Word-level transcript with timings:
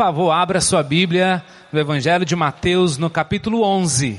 Favor, 0.00 0.30
abra 0.30 0.62
sua 0.62 0.82
Bíblia 0.82 1.44
no 1.70 1.78
Evangelho 1.78 2.24
de 2.24 2.34
Mateus, 2.34 2.96
no 2.96 3.10
capítulo 3.10 3.60
11. 3.60 4.18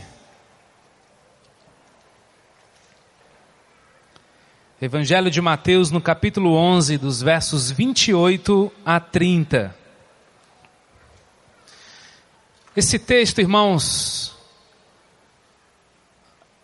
Evangelho 4.80 5.32
de 5.32 5.42
Mateus, 5.42 5.90
no 5.90 6.00
capítulo 6.00 6.54
11, 6.54 7.00
dos 7.00 7.24
versos 7.24 7.72
28 7.72 8.72
a 8.86 9.00
30. 9.00 9.76
Esse 12.78 13.00
texto, 13.00 13.42
irmãos, 13.42 14.38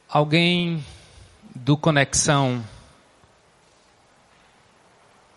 alguém 0.08 0.86
do 1.56 1.76
Conexão, 1.76 2.64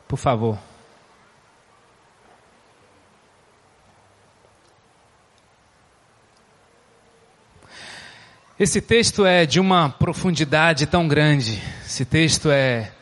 por 0.07 0.19
favor. 0.19 0.70
Esse 8.61 8.81
texto 8.83 9.25
é 9.25 9.47
de 9.47 9.59
uma 9.59 9.89
profundidade 9.89 10.85
tão 10.85 11.09
grande, 11.09 11.63
esse 11.83 12.05
texto 12.05 12.51
é, 12.51 12.93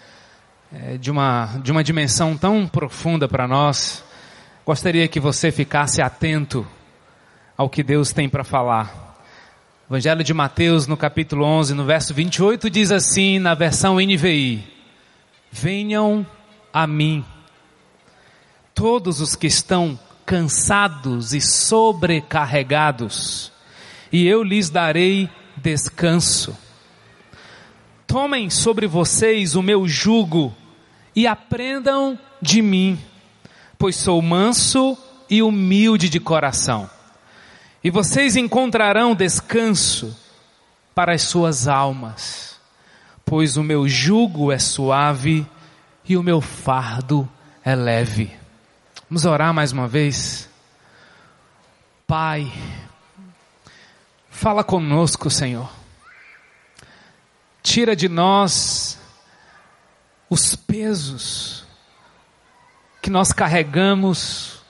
é 0.72 0.96
de, 0.96 1.10
uma, 1.10 1.58
de 1.64 1.72
uma 1.72 1.82
dimensão 1.82 2.36
tão 2.36 2.68
profunda 2.68 3.26
para 3.26 3.48
nós. 3.48 4.04
Gostaria 4.64 5.08
que 5.08 5.18
você 5.18 5.50
ficasse 5.50 6.00
atento 6.00 6.64
ao 7.56 7.68
que 7.68 7.82
Deus 7.82 8.12
tem 8.12 8.28
para 8.28 8.44
falar. 8.44 9.18
Evangelho 9.90 10.22
de 10.22 10.32
Mateus, 10.32 10.86
no 10.86 10.96
capítulo 10.96 11.44
11, 11.44 11.74
no 11.74 11.84
verso 11.84 12.14
28, 12.14 12.70
diz 12.70 12.92
assim, 12.92 13.40
na 13.40 13.54
versão 13.54 13.96
NVI: 13.96 14.62
Venham 15.50 16.24
a 16.72 16.86
mim, 16.86 17.24
todos 18.72 19.20
os 19.20 19.34
que 19.34 19.48
estão 19.48 19.98
cansados 20.24 21.34
e 21.34 21.40
sobrecarregados, 21.40 23.50
e 24.12 24.24
eu 24.24 24.44
lhes 24.44 24.70
darei 24.70 25.28
descanso. 25.62 26.56
Tomem 28.06 28.48
sobre 28.48 28.86
vocês 28.86 29.54
o 29.54 29.62
meu 29.62 29.86
jugo 29.86 30.54
e 31.14 31.26
aprendam 31.26 32.18
de 32.40 32.62
mim, 32.62 32.98
pois 33.78 33.96
sou 33.96 34.22
manso 34.22 34.96
e 35.28 35.42
humilde 35.42 36.08
de 36.08 36.18
coração. 36.18 36.88
E 37.82 37.90
vocês 37.90 38.36
encontrarão 38.36 39.14
descanso 39.14 40.16
para 40.94 41.14
as 41.14 41.22
suas 41.22 41.68
almas, 41.68 42.58
pois 43.24 43.56
o 43.56 43.62
meu 43.62 43.86
jugo 43.88 44.50
é 44.50 44.58
suave 44.58 45.46
e 46.08 46.16
o 46.16 46.22
meu 46.22 46.40
fardo 46.40 47.28
é 47.64 47.74
leve. 47.74 48.30
Vamos 49.08 49.24
orar 49.24 49.52
mais 49.54 49.72
uma 49.72 49.86
vez. 49.86 50.48
Pai, 52.06 52.50
Fala 54.40 54.62
conosco, 54.62 55.28
Senhor. 55.28 55.68
Tira 57.60 57.96
de 57.96 58.08
nós 58.08 58.96
os 60.30 60.54
pesos 60.54 61.64
que 63.02 63.10
nós 63.10 63.32
carregamos 63.32 64.60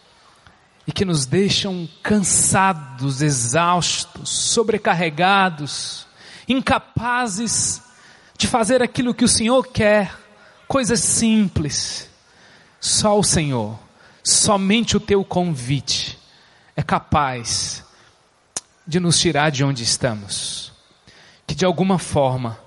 e 0.87 0.91
que 0.91 1.05
nos 1.05 1.27
deixam 1.27 1.87
cansados, 2.03 3.21
exaustos, 3.21 4.31
sobrecarregados, 4.31 6.07
incapazes 6.49 7.83
de 8.39 8.47
fazer 8.47 8.83
aquilo 8.83 9.13
que 9.13 9.27
o 9.27 9.29
Senhor 9.29 9.67
quer, 9.67 10.17
coisas 10.67 11.01
simples. 11.01 12.09
Só 12.81 13.19
o 13.19 13.23
Senhor, 13.23 13.79
somente 14.25 14.97
o 14.97 15.01
teu 15.01 15.23
convite 15.23 16.19
é 16.75 16.83
capaz 16.83 17.87
de 18.89 18.99
nos 18.99 19.21
tirar 19.21 19.51
de 19.51 19.63
onde 19.63 19.83
estamos. 19.83 20.73
Que 21.47 21.55
de 21.55 21.67
alguma 21.67 21.99
forma, 21.99 22.59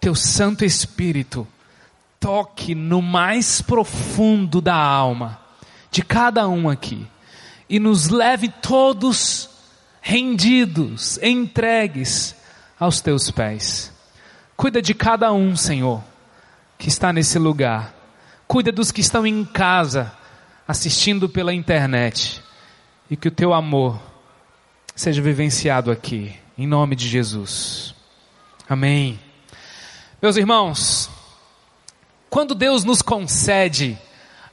teu 0.00 0.12
Santo 0.12 0.64
Espírito 0.64 1.46
toque 2.18 2.74
no 2.74 3.00
mais 3.00 3.62
profundo 3.62 4.60
da 4.60 4.74
alma 4.74 5.40
de 5.88 6.02
cada 6.02 6.48
um 6.48 6.68
aqui 6.68 7.06
e 7.70 7.78
nos 7.78 8.08
leve 8.08 8.48
todos 8.48 9.48
rendidos, 10.00 11.16
entregues 11.22 12.34
aos 12.78 13.00
teus 13.00 13.30
pés. 13.30 13.92
Cuida 14.56 14.82
de 14.82 14.94
cada 14.94 15.32
um, 15.32 15.54
Senhor, 15.54 16.02
que 16.76 16.88
está 16.88 17.12
nesse 17.12 17.38
lugar. 17.38 17.94
Cuida 18.48 18.72
dos 18.72 18.90
que 18.90 19.00
estão 19.00 19.24
em 19.24 19.44
casa, 19.44 20.12
assistindo 20.66 21.28
pela 21.28 21.54
internet. 21.54 22.42
E 23.08 23.16
que 23.16 23.28
o 23.28 23.32
teu 23.32 23.54
amor 23.54 24.00
seja 24.98 25.22
vivenciado 25.22 25.92
aqui, 25.92 26.34
em 26.58 26.66
nome 26.66 26.96
de 26.96 27.06
Jesus. 27.06 27.94
Amém. 28.68 29.16
Meus 30.20 30.36
irmãos, 30.36 31.08
quando 32.28 32.52
Deus 32.52 32.82
nos 32.82 33.00
concede 33.00 33.96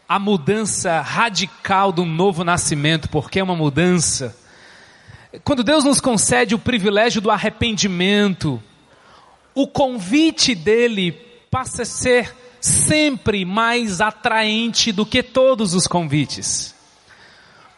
a 0.08 0.20
mudança 0.20 1.02
radical 1.02 1.92
do 1.92 2.06
novo 2.06 2.44
nascimento, 2.44 3.10
porque 3.10 3.40
é 3.40 3.44
uma 3.44 3.56
mudança, 3.56 4.38
quando 5.44 5.64
Deus 5.64 5.84
nos 5.84 6.00
concede 6.00 6.54
o 6.54 6.60
privilégio 6.60 7.22
do 7.22 7.32
arrependimento, 7.32 8.62
o 9.56 9.66
convite 9.66 10.54
dele 10.54 11.12
passa 11.50 11.82
a 11.82 11.86
ser 11.86 12.36
sempre 12.62 13.46
mais 13.46 14.00
atraente 14.00 14.92
do 14.92 15.08
que 15.08 15.24
todos 15.24 15.74
os 15.74 15.88
convites. 15.88 16.75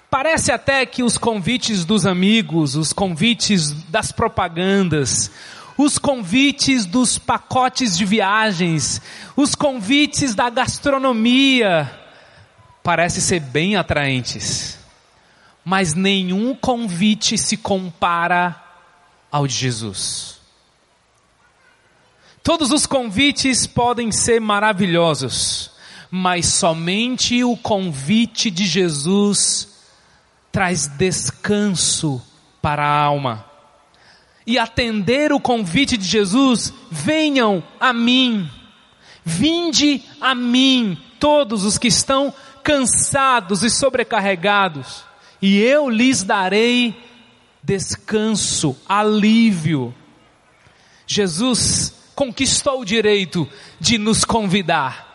Parece 0.09 0.51
até 0.51 0.85
que 0.85 1.03
os 1.03 1.17
convites 1.17 1.83
dos 1.83 2.05
amigos, 2.05 2.75
os 2.75 2.93
convites 2.93 3.71
das 3.89 4.11
propagandas, 4.11 5.29
os 5.77 5.97
convites 5.97 6.85
dos 6.85 7.17
pacotes 7.17 7.97
de 7.97 8.05
viagens, 8.05 9.01
os 9.35 9.53
convites 9.53 10.33
da 10.33 10.49
gastronomia, 10.49 11.91
parecem 12.81 13.21
ser 13.21 13.41
bem 13.41 13.75
atraentes. 13.75 14.79
Mas 15.63 15.93
nenhum 15.93 16.55
convite 16.55 17.37
se 17.37 17.57
compara 17.57 18.55
ao 19.29 19.45
de 19.45 19.55
Jesus. 19.55 20.39
Todos 22.41 22.71
os 22.71 22.85
convites 22.85 23.67
podem 23.67 24.09
ser 24.09 24.39
maravilhosos, 24.39 25.69
mas 26.09 26.45
somente 26.45 27.43
o 27.43 27.57
convite 27.57 28.49
de 28.49 28.65
Jesus 28.65 29.66
traz 30.51 30.87
descanso 30.87 32.21
para 32.61 32.85
a 32.85 33.01
alma. 33.01 33.45
E 34.45 34.57
atender 34.57 35.33
o 35.33 35.39
convite 35.39 35.97
de 35.97 36.05
Jesus, 36.05 36.73
venham 36.89 37.63
a 37.79 37.91
mim, 37.91 38.49
vinde 39.23 40.01
a 40.21 40.33
mim, 40.33 40.97
todos 41.19 41.65
os 41.65 41.77
que 41.77 41.87
estão 41.87 42.33
cansados 42.63 43.63
e 43.63 43.69
sobrecarregados, 43.69 45.03
e 45.41 45.59
eu 45.59 45.89
lhes 45.89 46.23
darei 46.23 46.95
descanso, 47.63 48.77
alívio. 48.87 49.93
Jesus 51.05 51.93
conquistou 52.15 52.81
o 52.81 52.85
direito 52.85 53.47
de 53.79 53.97
nos 53.97 54.25
convidar. 54.25 55.07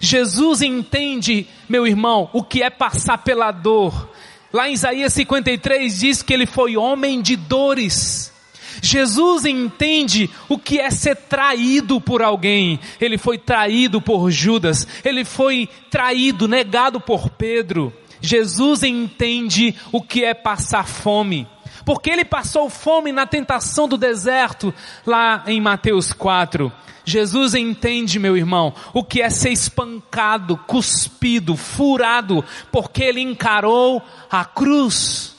Jesus 0.00 0.62
entende, 0.62 1.46
meu 1.68 1.86
irmão, 1.86 2.30
o 2.32 2.42
que 2.42 2.62
é 2.62 2.70
passar 2.70 3.18
pela 3.18 3.50
dor. 3.50 4.10
Lá 4.52 4.68
em 4.68 4.72
Isaías 4.72 5.12
53 5.12 5.98
diz 5.98 6.22
que 6.22 6.32
ele 6.32 6.46
foi 6.46 6.76
homem 6.76 7.20
de 7.20 7.36
dores. 7.36 8.32
Jesus 8.80 9.44
entende 9.44 10.30
o 10.48 10.58
que 10.58 10.78
é 10.78 10.90
ser 10.90 11.16
traído 11.16 12.00
por 12.00 12.22
alguém. 12.22 12.78
Ele 13.00 13.18
foi 13.18 13.36
traído 13.36 14.00
por 14.00 14.30
Judas, 14.30 14.86
ele 15.04 15.24
foi 15.24 15.68
traído, 15.90 16.48
negado 16.48 17.00
por 17.00 17.30
Pedro. 17.30 17.92
Jesus 18.20 18.82
entende 18.82 19.74
o 19.92 20.02
que 20.02 20.24
é 20.24 20.34
passar 20.34 20.86
fome. 20.86 21.46
Porque 21.84 22.10
ele 22.10 22.24
passou 22.24 22.68
fome 22.68 23.12
na 23.12 23.26
tentação 23.26 23.88
do 23.88 23.96
deserto, 23.96 24.74
lá 25.06 25.42
em 25.46 25.60
Mateus 25.60 26.12
4. 26.12 26.72
Jesus 27.08 27.54
entende, 27.54 28.18
meu 28.18 28.36
irmão, 28.36 28.74
o 28.92 29.02
que 29.02 29.22
é 29.22 29.30
ser 29.30 29.50
espancado, 29.50 30.58
cuspido, 30.58 31.56
furado, 31.56 32.44
porque 32.70 33.02
ele 33.02 33.22
encarou 33.22 34.02
a 34.30 34.44
cruz. 34.44 35.34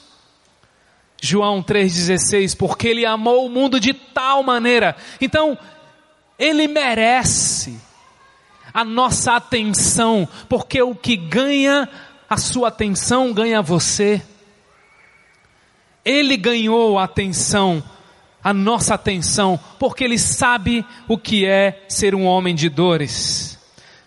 João 1.22 1.62
3,16, 1.62 2.56
porque 2.56 2.88
ele 2.88 3.06
amou 3.06 3.46
o 3.46 3.48
mundo 3.48 3.78
de 3.78 3.94
tal 3.94 4.42
maneira. 4.42 4.96
Então, 5.20 5.56
ele 6.36 6.66
merece 6.66 7.80
a 8.74 8.84
nossa 8.84 9.36
atenção, 9.36 10.28
porque 10.48 10.82
o 10.82 10.94
que 10.94 11.14
ganha 11.14 11.88
a 12.28 12.36
sua 12.36 12.66
atenção 12.66 13.32
ganha 13.32 13.62
você. 13.62 14.20
Ele 16.04 16.36
ganhou 16.36 16.98
a 16.98 17.04
atenção 17.04 17.80
a 18.42 18.54
nossa 18.54 18.94
atenção, 18.94 19.58
porque 19.78 20.04
Ele 20.04 20.18
sabe 20.18 20.84
o 21.06 21.18
que 21.18 21.44
é 21.44 21.84
ser 21.88 22.14
um 22.14 22.24
homem 22.24 22.54
de 22.54 22.68
dores. 22.68 23.58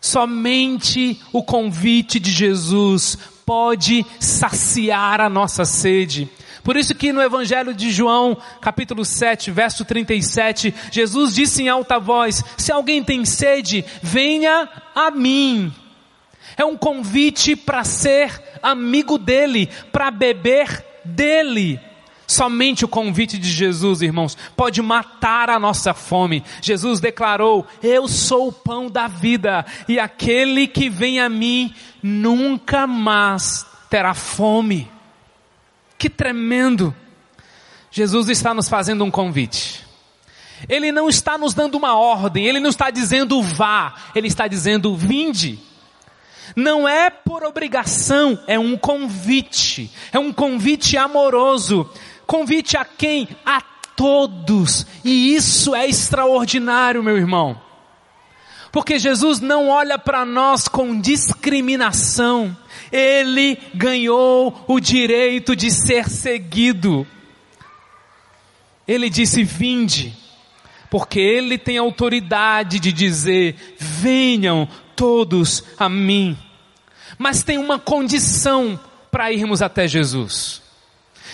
Somente 0.01 1.21
o 1.31 1.43
convite 1.43 2.19
de 2.19 2.31
Jesus 2.31 3.17
pode 3.45 4.05
saciar 4.19 5.21
a 5.21 5.29
nossa 5.29 5.65
sede. 5.65 6.29
Por 6.63 6.77
isso 6.77 6.95
que 6.95 7.11
no 7.11 7.21
Evangelho 7.21 7.73
de 7.73 7.91
João, 7.91 8.37
capítulo 8.61 9.03
7, 9.03 9.51
verso 9.51 9.83
37, 9.83 10.73
Jesus 10.91 11.35
disse 11.35 11.63
em 11.63 11.69
alta 11.69 11.99
voz: 11.99 12.43
Se 12.57 12.71
alguém 12.71 13.03
tem 13.03 13.25
sede, 13.25 13.83
venha 14.01 14.69
a 14.95 15.11
mim. 15.11 15.73
É 16.55 16.63
um 16.63 16.77
convite 16.77 17.55
para 17.55 17.83
ser 17.83 18.41
amigo 18.61 19.17
dele, 19.17 19.69
para 19.91 20.09
beber 20.09 20.85
dele. 21.03 21.79
Somente 22.33 22.83
o 22.83 22.87
convite 22.87 23.37
de 23.37 23.47
Jesus, 23.47 24.01
irmãos, 24.01 24.35
pode 24.57 24.81
matar 24.81 25.51
a 25.51 25.59
nossa 25.59 25.93
fome. 25.93 26.43
Jesus 26.63 26.99
declarou: 26.99 27.67
Eu 27.81 28.07
sou 28.07 28.47
o 28.47 28.51
pão 28.51 28.89
da 28.89 29.07
vida, 29.07 29.63
e 29.87 29.99
aquele 29.99 30.65
que 30.65 30.89
vem 30.89 31.19
a 31.19 31.29
mim 31.29 31.75
nunca 32.01 32.87
mais 32.87 33.67
terá 33.87 34.15
fome. 34.15 34.89
Que 35.95 36.09
tremendo! 36.09 36.93
Jesus 37.91 38.27
está 38.29 38.51
nos 38.51 38.67
fazendo 38.67 39.03
um 39.03 39.11
convite. 39.11 39.85
Ele 40.67 40.91
não 40.91 41.07
está 41.07 41.37
nos 41.37 41.53
dando 41.53 41.75
uma 41.75 41.95
ordem, 41.95 42.47
ele 42.47 42.59
não 42.59 42.71
está 42.71 42.89
dizendo 42.89 43.43
vá, 43.43 43.93
ele 44.15 44.27
está 44.27 44.47
dizendo 44.47 44.95
vinde. 44.95 45.59
Não 46.55 46.87
é 46.87 47.11
por 47.11 47.43
obrigação, 47.43 48.39
é 48.47 48.57
um 48.57 48.75
convite, 48.75 49.91
é 50.11 50.17
um 50.17 50.33
convite 50.33 50.97
amoroso. 50.97 51.87
Convite 52.25 52.77
a 52.77 52.85
quem? 52.85 53.27
A 53.45 53.61
todos. 53.95 54.85
E 55.03 55.35
isso 55.35 55.75
é 55.75 55.87
extraordinário, 55.87 57.03
meu 57.03 57.17
irmão. 57.17 57.61
Porque 58.71 58.97
Jesus 58.97 59.39
não 59.39 59.69
olha 59.69 59.99
para 59.99 60.25
nós 60.25 60.67
com 60.67 60.99
discriminação. 60.99 62.57
Ele 62.91 63.55
ganhou 63.75 64.65
o 64.67 64.79
direito 64.79 65.55
de 65.55 65.69
ser 65.69 66.09
seguido. 66.09 67.05
Ele 68.87 69.11
disse: 69.11 69.43
Vinde, 69.43 70.17
porque 70.89 71.19
Ele 71.19 71.59
tem 71.59 71.77
autoridade 71.77 72.79
de 72.79 72.91
dizer: 72.91 73.75
Venham 73.77 74.67
todos 74.95 75.63
a 75.77 75.87
mim. 75.87 76.35
Mas 77.15 77.43
tem 77.43 77.59
uma 77.59 77.77
condição 77.77 78.79
para 79.11 79.31
irmos 79.31 79.61
até 79.61 79.87
Jesus. 79.87 80.62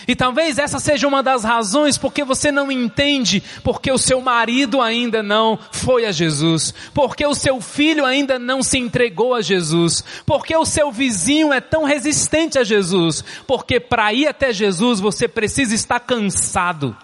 E 0.09 0.15
talvez 0.15 0.57
essa 0.57 0.79
seja 0.79 1.07
uma 1.07 1.21
das 1.21 1.43
razões 1.43 1.95
porque 1.95 2.23
você 2.23 2.51
não 2.51 2.71
entende 2.71 3.43
porque 3.63 3.91
o 3.91 3.97
seu 3.99 4.19
marido 4.19 4.81
ainda 4.81 5.21
não 5.21 5.59
foi 5.71 6.07
a 6.07 6.11
Jesus, 6.11 6.73
porque 6.95 7.23
o 7.27 7.35
seu 7.35 7.61
filho 7.61 8.03
ainda 8.03 8.39
não 8.39 8.63
se 8.63 8.79
entregou 8.79 9.35
a 9.35 9.41
Jesus, 9.43 10.03
porque 10.25 10.57
o 10.57 10.65
seu 10.65 10.91
vizinho 10.91 11.53
é 11.53 11.61
tão 11.61 11.83
resistente 11.83 12.57
a 12.57 12.63
Jesus, 12.63 13.23
porque 13.45 13.79
para 13.79 14.11
ir 14.11 14.27
até 14.27 14.51
Jesus 14.51 14.99
você 14.99 15.27
precisa 15.27 15.75
estar 15.75 15.99
cansado. 15.99 16.97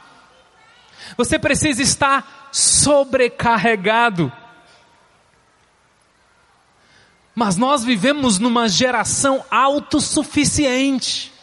Você 1.15 1.37
precisa 1.37 1.83
estar 1.83 2.49
sobrecarregado. 2.51 4.31
Mas 7.35 7.55
nós 7.55 7.83
vivemos 7.83 8.39
numa 8.39 8.67
geração 8.67 9.45
autossuficiente. 9.51 11.34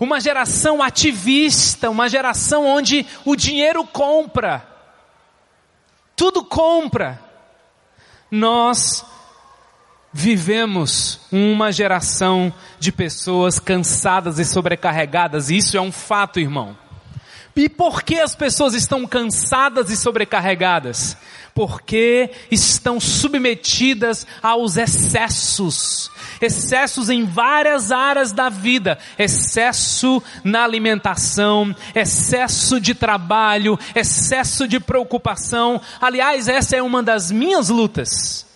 Uma 0.00 0.20
geração 0.20 0.82
ativista, 0.82 1.90
uma 1.90 2.08
geração 2.08 2.66
onde 2.66 3.04
o 3.24 3.34
dinheiro 3.34 3.84
compra. 3.84 4.66
Tudo 6.14 6.44
compra. 6.44 7.20
Nós 8.30 9.04
vivemos 10.12 11.20
uma 11.30 11.70
geração 11.70 12.52
de 12.78 12.90
pessoas 12.90 13.58
cansadas 13.58 14.38
e 14.38 14.44
sobrecarregadas. 14.44 15.50
Isso 15.50 15.76
é 15.76 15.80
um 15.80 15.92
fato, 15.92 16.40
irmão. 16.40 16.76
E 17.58 17.68
por 17.68 18.04
que 18.04 18.20
as 18.20 18.36
pessoas 18.36 18.72
estão 18.72 19.04
cansadas 19.04 19.90
e 19.90 19.96
sobrecarregadas? 19.96 21.16
Porque 21.52 22.30
estão 22.52 23.00
submetidas 23.00 24.24
aos 24.40 24.76
excessos. 24.76 26.08
Excessos 26.40 27.10
em 27.10 27.24
várias 27.24 27.90
áreas 27.90 28.30
da 28.30 28.48
vida. 28.48 28.96
Excesso 29.18 30.22
na 30.44 30.62
alimentação, 30.62 31.74
excesso 31.96 32.80
de 32.80 32.94
trabalho, 32.94 33.76
excesso 33.92 34.68
de 34.68 34.78
preocupação. 34.78 35.80
Aliás, 36.00 36.46
essa 36.46 36.76
é 36.76 36.82
uma 36.82 37.02
das 37.02 37.32
minhas 37.32 37.68
lutas 37.68 38.46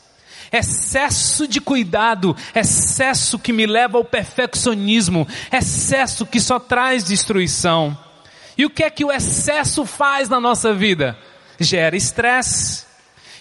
excesso 0.55 1.49
de 1.49 1.63
cuidado, 1.63 2.37
excesso 2.55 3.39
que 3.39 3.55
me 3.55 3.65
leva 3.65 3.97
ao 3.97 4.05
perfeccionismo, 4.05 5.27
excesso 5.51 6.27
que 6.27 6.39
só 6.39 6.61
traz 6.61 7.03
destruição. 7.03 7.97
E 8.57 8.65
o 8.65 8.71
que 8.71 8.83
é 8.83 8.91
que 8.91 9.05
o 9.05 9.13
excesso 9.13 9.85
faz 9.85 10.29
na 10.29 10.41
nossa 10.41 10.75
vida? 10.75 11.17
Gera 11.59 11.97
estresse. 11.97 12.85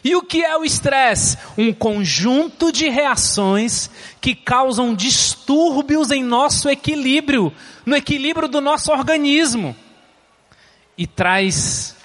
E 0.03 0.15
o 0.15 0.23
que 0.23 0.43
é 0.43 0.57
o 0.57 0.63
estresse? 0.63 1.37
Um 1.57 1.71
conjunto 1.71 2.71
de 2.71 2.89
reações 2.89 3.89
que 4.19 4.33
causam 4.33 4.95
distúrbios 4.95 6.09
em 6.11 6.23
nosso 6.23 6.69
equilíbrio, 6.69 7.53
no 7.85 7.95
equilíbrio 7.95 8.47
do 8.47 8.59
nosso 8.59 8.91
organismo. 8.91 9.75
E 10.97 11.05
traz 11.05 11.95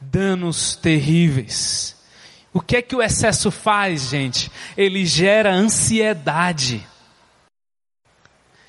danos 0.00 0.76
terríveis. 0.76 1.96
O 2.52 2.60
que 2.60 2.76
é 2.76 2.82
que 2.82 2.96
o 2.96 3.02
excesso 3.02 3.50
faz, 3.50 4.08
gente? 4.08 4.50
Ele 4.76 5.04
gera 5.04 5.52
ansiedade. 5.52 6.86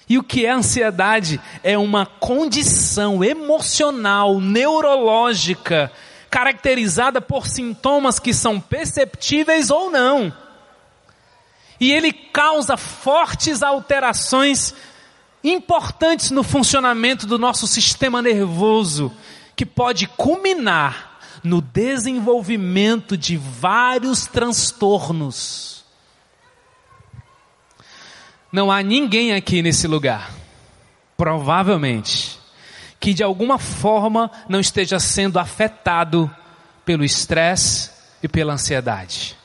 E 0.09 0.17
o 0.17 0.23
que 0.23 0.45
é 0.45 0.51
ansiedade? 0.51 1.39
É 1.63 1.77
uma 1.77 2.05
condição 2.05 3.23
emocional, 3.23 4.39
neurológica, 4.39 5.91
caracterizada 6.29 7.19
por 7.19 7.47
sintomas 7.47 8.19
que 8.19 8.33
são 8.33 8.59
perceptíveis 8.59 9.69
ou 9.69 9.91
não. 9.91 10.33
E 11.79 11.91
ele 11.91 12.11
causa 12.11 12.77
fortes 12.77 13.61
alterações 13.61 14.73
importantes 15.43 16.31
no 16.31 16.43
funcionamento 16.43 17.27
do 17.27 17.37
nosso 17.37 17.67
sistema 17.67 18.21
nervoso, 18.21 19.11
que 19.55 19.65
pode 19.65 20.07
culminar 20.07 21.19
no 21.43 21.61
desenvolvimento 21.61 23.17
de 23.17 23.37
vários 23.37 24.25
transtornos. 24.25 25.76
Não 28.57 28.71
há 28.71 28.81
ninguém 28.81 29.35
aqui 29.35 29.61
nesse 29.61 29.87
lugar, 29.87 30.31
provavelmente, 31.15 32.39
que 32.99 33.13
de 33.13 33.21
alguma 33.21 33.59
forma 33.59 34.31
não 34.49 34.59
esteja 34.59 34.99
sendo 34.99 35.37
afetado 35.37 36.27
pelo 36.83 37.03
estresse 37.03 37.91
e 38.23 38.27
pela 38.27 38.53
ansiedade. 38.53 39.37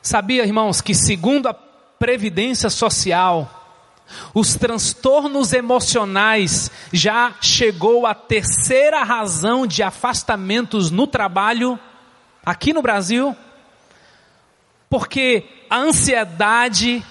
Sabia, 0.00 0.42
irmãos, 0.42 0.80
que 0.80 0.94
segundo 0.94 1.48
a 1.50 1.52
Previdência 1.52 2.70
Social, 2.70 3.86
os 4.32 4.54
transtornos 4.54 5.52
emocionais 5.52 6.70
já 6.90 7.34
chegou 7.42 8.06
à 8.06 8.14
terceira 8.14 9.02
razão 9.02 9.66
de 9.66 9.82
afastamentos 9.82 10.90
no 10.90 11.06
trabalho 11.06 11.78
aqui 12.42 12.72
no 12.72 12.80
Brasil? 12.80 13.36
Porque 14.90 15.44
a 15.70 15.78
ansiedade 15.78 17.02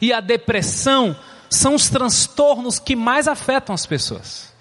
e 0.00 0.12
a 0.12 0.20
depressão 0.20 1.16
são 1.48 1.74
os 1.74 1.88
transtornos 1.88 2.78
que 2.78 2.94
mais 2.94 3.26
afetam 3.26 3.74
as 3.74 3.86
pessoas. 3.86 4.52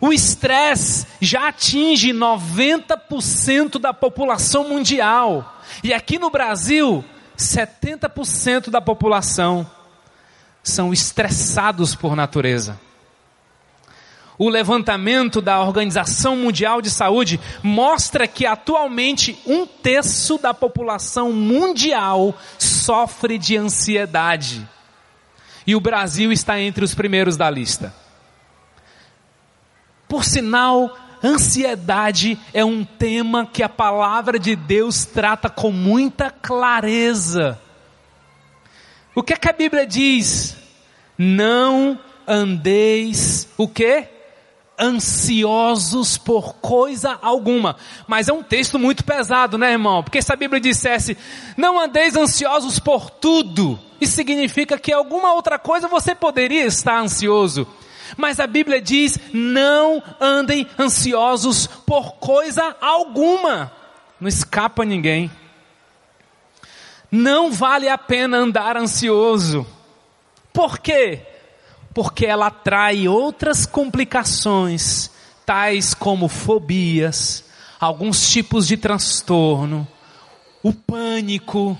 O 0.00 0.12
estresse 0.12 1.06
já 1.20 1.48
atinge 1.48 2.12
90% 2.12 3.78
da 3.78 3.94
população 3.94 4.68
mundial. 4.68 5.62
E 5.84 5.94
aqui 5.94 6.18
no 6.18 6.28
Brasil, 6.28 7.04
70% 7.38 8.68
da 8.68 8.80
população 8.80 9.68
são 10.60 10.92
estressados 10.92 11.94
por 11.94 12.16
natureza. 12.16 12.80
O 14.38 14.48
levantamento 14.48 15.40
da 15.40 15.60
Organização 15.60 16.36
Mundial 16.36 16.80
de 16.80 16.90
Saúde 16.90 17.38
mostra 17.62 18.26
que 18.26 18.46
atualmente 18.46 19.38
um 19.46 19.66
terço 19.66 20.38
da 20.38 20.54
população 20.54 21.32
mundial 21.32 22.34
sofre 22.58 23.36
de 23.36 23.56
ansiedade. 23.56 24.66
E 25.66 25.76
o 25.76 25.80
Brasil 25.80 26.32
está 26.32 26.60
entre 26.60 26.84
os 26.84 26.94
primeiros 26.94 27.36
da 27.36 27.48
lista. 27.50 27.94
Por 30.08 30.24
sinal, 30.24 30.96
ansiedade 31.22 32.38
é 32.52 32.64
um 32.64 32.84
tema 32.84 33.46
que 33.46 33.62
a 33.62 33.68
palavra 33.68 34.38
de 34.38 34.56
Deus 34.56 35.04
trata 35.04 35.48
com 35.48 35.70
muita 35.70 36.30
clareza. 36.30 37.60
O 39.14 39.22
que, 39.22 39.34
é 39.34 39.36
que 39.36 39.48
a 39.48 39.52
Bíblia 39.52 39.86
diz? 39.86 40.56
Não 41.16 41.98
andeis 42.26 43.48
o 43.56 43.68
quê? 43.68 44.08
Ansiosos 44.78 46.18
por 46.18 46.54
coisa 46.54 47.18
alguma. 47.22 47.76
Mas 48.06 48.28
é 48.28 48.32
um 48.32 48.42
texto 48.42 48.78
muito 48.78 49.04
pesado, 49.04 49.56
né, 49.56 49.72
irmão? 49.72 50.02
Porque 50.02 50.20
se 50.20 50.32
a 50.32 50.36
Bíblia 50.36 50.60
dissesse, 50.60 51.16
não 51.56 51.78
andeis 51.78 52.16
ansiosos 52.16 52.78
por 52.78 53.10
tudo, 53.10 53.78
isso 54.00 54.14
significa 54.14 54.78
que 54.78 54.92
alguma 54.92 55.32
outra 55.34 55.58
coisa 55.58 55.88
você 55.88 56.14
poderia 56.14 56.64
estar 56.64 56.98
ansioso. 56.98 57.66
Mas 58.16 58.40
a 58.40 58.46
Bíblia 58.46 58.80
diz, 58.80 59.18
não 59.32 60.02
andem 60.20 60.66
ansiosos 60.78 61.66
por 61.66 62.14
coisa 62.14 62.76
alguma. 62.80 63.72
Não 64.20 64.28
escapa 64.28 64.84
ninguém. 64.84 65.30
Não 67.10 67.52
vale 67.52 67.88
a 67.88 67.98
pena 67.98 68.38
andar 68.38 68.76
ansioso. 68.76 69.66
Por 70.52 70.78
quê? 70.78 71.26
Porque 71.94 72.26
ela 72.26 72.46
atrai 72.46 73.06
outras 73.08 73.66
complicações, 73.66 75.10
tais 75.44 75.94
como 75.94 76.28
fobias, 76.28 77.44
alguns 77.78 78.30
tipos 78.30 78.66
de 78.66 78.76
transtorno, 78.76 79.86
o 80.62 80.72
pânico, 80.72 81.78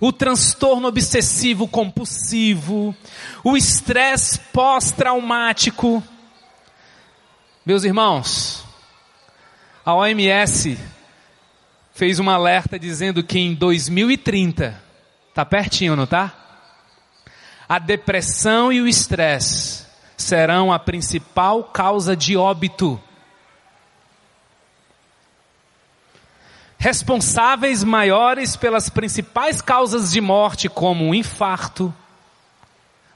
o 0.00 0.12
transtorno 0.12 0.88
obsessivo 0.88 1.66
compulsivo, 1.68 2.94
o 3.44 3.56
estresse 3.56 4.38
pós-traumático. 4.52 6.02
Meus 7.66 7.84
irmãos, 7.84 8.64
a 9.84 9.94
OMS 9.94 10.78
fez 11.92 12.20
um 12.20 12.30
alerta 12.30 12.78
dizendo 12.78 13.22
que 13.22 13.38
em 13.38 13.54
2030, 13.54 14.80
tá 15.34 15.44
pertinho, 15.44 15.96
não 15.96 16.06
tá? 16.06 16.37
A 17.68 17.78
depressão 17.78 18.72
e 18.72 18.80
o 18.80 18.88
estresse 18.88 19.86
serão 20.16 20.72
a 20.72 20.78
principal 20.78 21.64
causa 21.64 22.16
de 22.16 22.36
óbito. 22.36 23.00
Responsáveis 26.78 27.84
maiores 27.84 28.56
pelas 28.56 28.88
principais 28.88 29.60
causas 29.60 30.12
de 30.12 30.20
morte, 30.20 30.68
como 30.68 31.14
infarto, 31.14 31.94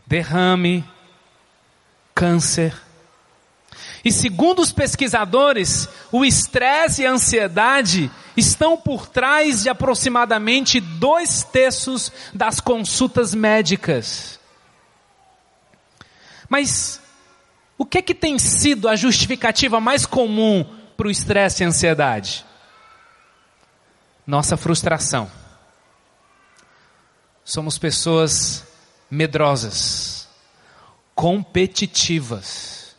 derrame, 0.06 0.84
câncer. 2.14 2.76
E 4.04 4.12
segundo 4.12 4.60
os 4.60 4.72
pesquisadores, 4.72 5.88
o 6.10 6.24
estresse 6.24 7.02
e 7.02 7.06
a 7.06 7.12
ansiedade 7.12 8.10
estão 8.36 8.76
por 8.76 9.06
trás 9.06 9.62
de 9.62 9.68
aproximadamente 9.68 10.80
dois 10.80 11.44
terços 11.44 12.12
das 12.34 12.60
consultas 12.60 13.32
médicas. 13.34 14.41
Mas 16.52 17.00
o 17.78 17.86
que 17.86 17.96
é 17.96 18.02
que 18.02 18.14
tem 18.14 18.38
sido 18.38 18.86
a 18.86 18.94
justificativa 18.94 19.80
mais 19.80 20.04
comum 20.04 20.62
para 20.98 21.08
o 21.08 21.10
estresse 21.10 21.62
e 21.62 21.66
ansiedade? 21.66 22.44
Nossa 24.26 24.54
frustração. 24.54 25.30
Somos 27.42 27.78
pessoas 27.78 28.66
medrosas, 29.10 30.28
competitivas, 31.14 32.94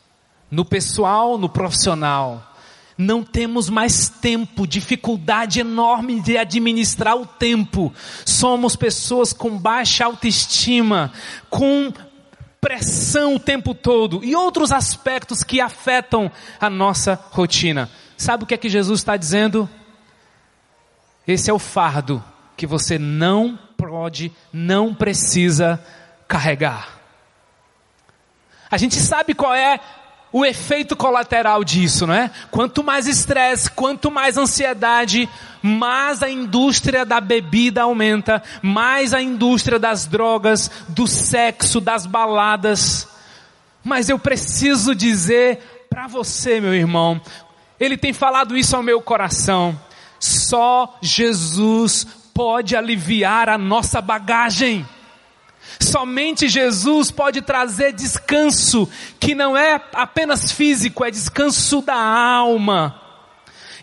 no 0.49 0.65
pessoal, 0.65 1.37
no 1.37 1.47
profissional. 1.47 2.55
Não 2.97 3.23
temos 3.23 3.69
mais 3.69 4.09
tempo, 4.09 4.65
dificuldade 4.65 5.59
enorme 5.59 6.21
de 6.21 6.39
administrar 6.39 7.15
o 7.15 7.27
tempo. 7.27 7.93
Somos 8.25 8.75
pessoas 8.75 9.31
com 9.31 9.55
baixa 9.59 10.05
autoestima, 10.05 11.13
com 11.51 11.93
pressão 12.63 13.35
o 13.35 13.39
tempo 13.39 13.75
todo 13.75 14.23
e 14.23 14.33
outros 14.33 14.71
aspectos 14.71 15.43
que 15.43 15.59
afetam 15.59 16.31
a 16.61 16.69
nossa 16.69 17.19
rotina. 17.31 17.89
Sabe 18.15 18.45
o 18.45 18.47
que 18.47 18.53
é 18.53 18.57
que 18.57 18.69
Jesus 18.69 19.01
está 19.01 19.17
dizendo? 19.17 19.69
Esse 21.27 21.49
é 21.49 21.53
o 21.53 21.59
fardo 21.59 22.23
que 22.55 22.65
você 22.65 22.97
não 22.97 23.59
pode, 23.75 24.31
não 24.53 24.95
precisa 24.95 25.83
carregar. 26.25 26.99
A 28.71 28.77
gente 28.77 28.95
sabe 28.95 29.33
qual 29.33 29.53
é 29.53 29.77
o 30.33 30.43
efeito 30.43 30.95
colateral 30.95 31.63
disso, 31.63 32.07
não 32.07 32.13
é? 32.15 32.31
Quanto 32.49 32.83
mais 32.83 33.05
estresse, 33.05 33.69
quanto 33.69 34.09
mais 34.09 34.35
ansiedade, 34.35 35.29
mais 35.61 36.23
a 36.23 36.29
indústria 36.29 37.05
da 37.05 37.21
bebida 37.21 37.83
aumenta, 37.83 38.41
mais 38.59 39.13
a 39.13 39.21
indústria 39.21 39.77
das 39.77 40.07
drogas, 40.07 40.71
do 40.89 41.05
sexo, 41.05 41.79
das 41.79 42.07
baladas. 42.07 43.07
Mas 43.83 44.09
eu 44.09 44.17
preciso 44.17 44.95
dizer 44.95 45.85
para 45.87 46.07
você, 46.07 46.59
meu 46.59 46.73
irmão, 46.73 47.21
ele 47.79 47.95
tem 47.95 48.11
falado 48.11 48.57
isso 48.57 48.75
ao 48.75 48.81
meu 48.81 48.99
coração. 49.01 49.79
Só 50.19 50.97
Jesus 50.99 52.07
pode 52.33 52.75
aliviar 52.75 53.49
a 53.49 53.57
nossa 53.57 54.01
bagagem. 54.01 54.83
Somente 55.83 56.47
Jesus 56.47 57.11
pode 57.11 57.41
trazer 57.41 57.93
descanso, 57.93 58.89
que 59.19 59.35
não 59.35 59.57
é 59.57 59.81
apenas 59.93 60.51
físico, 60.51 61.03
é 61.03 61.11
descanso 61.11 61.81
da 61.81 61.95
alma. 61.95 62.99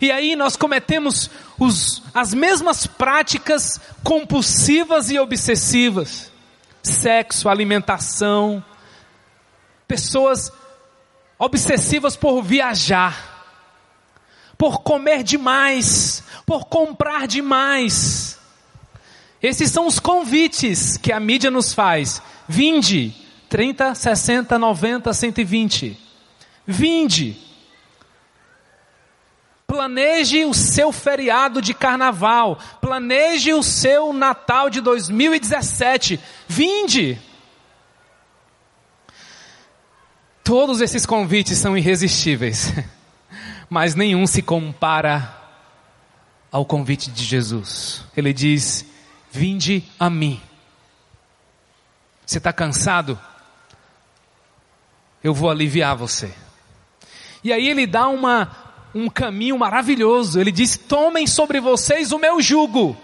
E 0.01 0.11
aí 0.11 0.35
nós 0.35 0.57
cometemos 0.57 1.31
os, 1.59 2.03
as 2.15 2.33
mesmas 2.33 2.87
práticas 2.87 3.79
compulsivas 4.03 5.11
e 5.11 5.19
obsessivas: 5.19 6.33
sexo, 6.83 7.49
alimentação, 7.49 8.65
pessoas 9.87 10.51
obsessivas 11.39 12.17
por 12.17 12.43
viajar, 12.43 13.47
por 14.57 14.83
comer 14.83 15.23
demais, 15.23 16.23
por 16.47 16.65
comprar 16.67 17.27
demais. 17.27 18.30
Esses 19.43 19.71
são 19.71 19.87
os 19.87 19.99
convites 19.99 20.97
que 20.97 21.13
a 21.13 21.19
mídia 21.19 21.51
nos 21.51 21.73
faz. 21.73 22.23
Vinde, 22.47 23.15
30, 23.49 23.95
60, 23.95 24.59
90, 24.59 25.13
120. 25.13 25.99
Vinde. 26.67 27.37
Planeje 29.67 30.45
o 30.45 30.53
seu 30.53 30.93
feriado 30.93 31.63
de 31.63 31.73
carnaval. 31.73 32.59
Planeje 32.81 33.55
o 33.55 33.63
seu 33.63 34.13
Natal 34.13 34.69
de 34.69 34.81
2017. 34.81 36.21
Vinde. 36.47 37.19
Todos 40.45 40.81
esses 40.81 41.07
convites 41.07 41.57
são 41.59 41.79
irresistíveis, 41.79 42.75
mas 43.71 43.95
nenhum 43.95 44.27
se 44.27 44.43
compara 44.43 45.33
ao 46.51 46.65
convite 46.65 47.09
de 47.09 47.23
Jesus. 47.23 48.05
Ele 48.17 48.33
diz: 48.33 48.90
Vinde 49.31 49.85
a 49.99 50.11
mim. 50.11 50.41
Você 52.27 52.39
está 52.39 52.53
cansado? 52.53 53.19
Eu 55.23 55.35
vou 55.35 55.51
aliviar 55.51 55.97
você. 55.97 56.33
E 57.43 57.53
aí 57.53 57.69
ele 57.69 57.87
dá 57.87 58.09
uma, 58.09 58.51
um 58.95 59.09
caminho 59.09 59.59
maravilhoso. 59.59 60.41
Ele 60.41 60.53
diz: 60.53 60.77
Tomem 60.77 61.27
sobre 61.27 61.61
vocês 61.61 62.13
o 62.13 62.19
meu 62.19 62.41
jugo. 62.41 62.97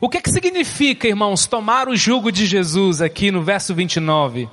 O 0.00 0.08
que, 0.08 0.20
que 0.20 0.30
significa, 0.30 1.08
irmãos, 1.08 1.46
tomar 1.46 1.88
o 1.88 1.96
jugo 1.96 2.30
de 2.30 2.46
Jesus 2.46 3.02
aqui 3.02 3.30
no 3.30 3.42
verso 3.42 3.74
29? 3.74 4.48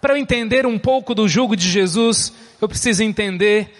Para 0.00 0.14
eu 0.14 0.16
entender 0.16 0.64
um 0.64 0.78
pouco 0.78 1.12
do 1.12 1.26
jugo 1.26 1.56
de 1.56 1.68
Jesus, 1.68 2.32
eu 2.60 2.68
preciso 2.68 3.02
entender 3.02 3.74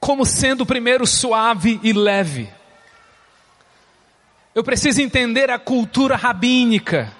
como 0.00 0.24
sendo 0.24 0.64
primeiro 0.64 1.06
suave 1.06 1.78
e 1.82 1.92
leve. 1.92 2.48
Eu 4.58 4.64
preciso 4.64 5.00
entender 5.00 5.52
a 5.52 5.56
cultura 5.56 6.16
rabínica. 6.16 7.12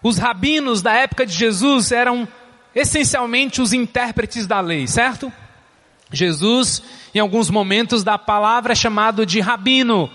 Os 0.00 0.18
rabinos 0.18 0.82
da 0.82 0.92
época 0.92 1.26
de 1.26 1.32
Jesus 1.32 1.90
eram 1.90 2.28
essencialmente 2.72 3.60
os 3.60 3.72
intérpretes 3.72 4.46
da 4.46 4.60
lei, 4.60 4.86
certo? 4.86 5.32
Jesus, 6.12 6.80
em 7.12 7.18
alguns 7.18 7.50
momentos 7.50 8.04
da 8.04 8.16
palavra, 8.16 8.70
é 8.70 8.76
chamado 8.76 9.26
de 9.26 9.40
rabino. 9.40 10.08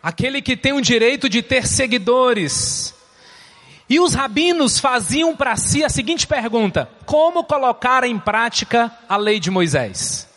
Aquele 0.00 0.40
que 0.40 0.56
tem 0.56 0.72
o 0.72 0.80
direito 0.80 1.28
de 1.28 1.42
ter 1.42 1.66
seguidores. 1.66 2.94
E 3.90 3.98
os 3.98 4.14
rabinos 4.14 4.78
faziam 4.78 5.34
para 5.34 5.56
si 5.56 5.82
a 5.82 5.88
seguinte 5.88 6.28
pergunta: 6.28 6.88
como 7.04 7.42
colocar 7.42 8.04
em 8.04 8.20
prática 8.20 8.96
a 9.08 9.16
lei 9.16 9.40
de 9.40 9.50
Moisés? 9.50 10.27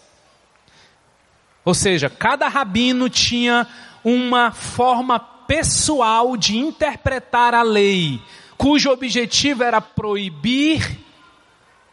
Ou 1.63 1.73
seja, 1.73 2.09
cada 2.09 2.47
rabino 2.47 3.09
tinha 3.09 3.67
uma 4.03 4.51
forma 4.51 5.19
pessoal 5.19 6.35
de 6.35 6.57
interpretar 6.57 7.53
a 7.53 7.61
lei, 7.61 8.21
cujo 8.57 8.89
objetivo 8.89 9.63
era 9.63 9.81
proibir 9.81 10.99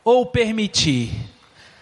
ou 0.05 0.25
permitir, 0.25 1.11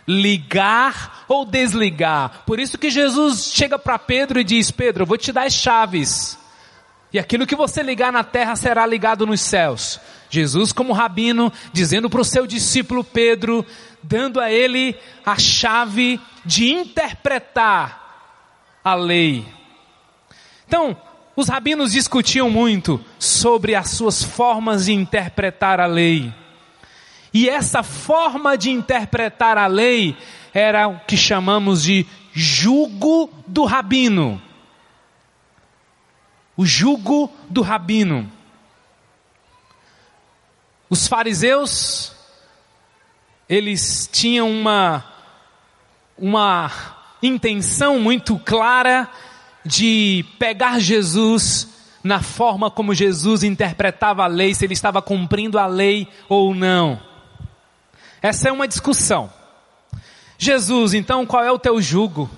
ligar 0.07 1.25
ou 1.29 1.45
desligar. 1.45 2.43
Por 2.47 2.59
isso 2.59 2.79
que 2.79 2.91
Jesus 2.91 3.53
chega 3.53 3.79
para 3.79 3.99
Pedro 3.99 4.41
e 4.41 4.45
diz: 4.45 4.71
Pedro, 4.71 5.03
eu 5.03 5.07
vou 5.07 5.19
te 5.19 5.33
dar 5.33 5.47
as 5.47 5.53
chaves. 5.53 6.39
E 7.13 7.19
aquilo 7.19 7.47
que 7.47 7.55
você 7.55 7.83
ligar 7.83 8.13
na 8.13 8.25
terra 8.25 8.57
será 8.57 8.85
ligado 8.85 9.27
nos 9.27 9.41
céus. 9.41 10.01
Jesus, 10.29 10.73
como 10.73 10.93
rabino, 10.93 11.53
dizendo 11.73 12.11
para 12.11 12.21
o 12.21 12.25
seu 12.25 12.47
discípulo 12.47 13.05
Pedro, 13.05 13.65
dando 14.03 14.41
a 14.41 14.51
ele 14.51 14.97
a 15.25 15.39
chave 15.39 16.21
de 16.47 16.73
interpretar 16.73 18.79
a 18.83 18.95
lei. 18.95 19.47
Então, 20.67 20.97
os 21.35 21.49
rabinos 21.49 21.93
discutiam 21.93 22.49
muito 22.49 23.05
sobre 23.19 23.75
as 23.75 23.91
suas 23.91 24.23
formas 24.23 24.87
de 24.87 24.93
interpretar 24.93 25.81
a 25.81 25.87
lei. 25.87 26.33
E 27.35 27.49
essa 27.49 27.83
forma 27.83 28.57
de 28.57 28.71
interpretar 28.71 29.59
a 29.59 29.67
lei 29.67 30.17
era 30.55 30.89
o 30.89 31.01
que 31.01 31.17
chamamos 31.17 31.83
de 31.83 32.07
jugo 32.33 33.31
do 33.47 33.65
rabino. 33.65 34.41
O 36.57 36.65
jugo 36.65 37.31
do 37.51 37.61
rabino. 37.61 38.33
Os 40.89 41.09
fariseus, 41.09 42.15
eles 43.49 44.09
tinham 44.11 44.51
uma, 44.51 45.16
uma 46.19 46.71
intenção 47.23 47.99
muito 47.99 48.39
clara 48.39 49.09
de 49.65 50.25
pegar 50.39 50.79
Jesus 50.79 51.69
na 52.03 52.23
forma 52.23 52.71
como 52.71 52.95
Jesus 52.95 53.43
interpretava 53.43 54.23
a 54.23 54.29
lei, 54.29 54.55
se 54.55 54.65
ele 54.65 54.75
estava 54.75 55.03
cumprindo 55.03 55.59
a 55.59 55.67
lei 55.67 56.09
ou 56.29 56.55
não. 56.55 57.01
Essa 58.23 58.49
é 58.49 58.53
uma 58.53 58.69
discussão. 58.69 59.31
Jesus, 60.39 60.95
então 60.95 61.27
qual 61.27 61.45
é 61.45 61.51
o 61.51 61.59
teu 61.59 61.81
jugo? 61.83 62.31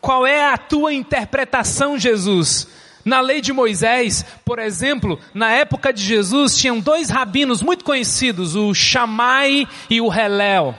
Qual 0.00 0.26
é 0.26 0.50
a 0.52 0.56
tua 0.56 0.94
interpretação, 0.94 1.98
Jesus? 1.98 2.68
Na 3.04 3.20
lei 3.20 3.40
de 3.40 3.52
Moisés, 3.52 4.24
por 4.44 4.58
exemplo, 4.58 5.18
na 5.34 5.52
época 5.52 5.92
de 5.92 6.02
Jesus, 6.02 6.56
tinham 6.56 6.80
dois 6.80 7.08
rabinos 7.08 7.62
muito 7.62 7.84
conhecidos, 7.84 8.56
o 8.56 8.72
Shammai 8.74 9.66
e 9.90 10.00
o 10.00 10.12
Helel. 10.12 10.74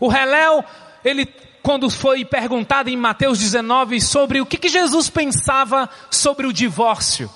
O 0.00 0.12
Helel, 0.12 0.64
ele, 1.04 1.28
quando 1.62 1.90
foi 1.90 2.24
perguntado 2.24 2.88
em 2.88 2.96
Mateus 2.96 3.38
19 3.38 4.00
sobre 4.00 4.40
o 4.40 4.46
que, 4.46 4.56
que 4.56 4.68
Jesus 4.68 5.08
pensava 5.08 5.88
sobre 6.10 6.46
o 6.46 6.52
divórcio, 6.52 7.30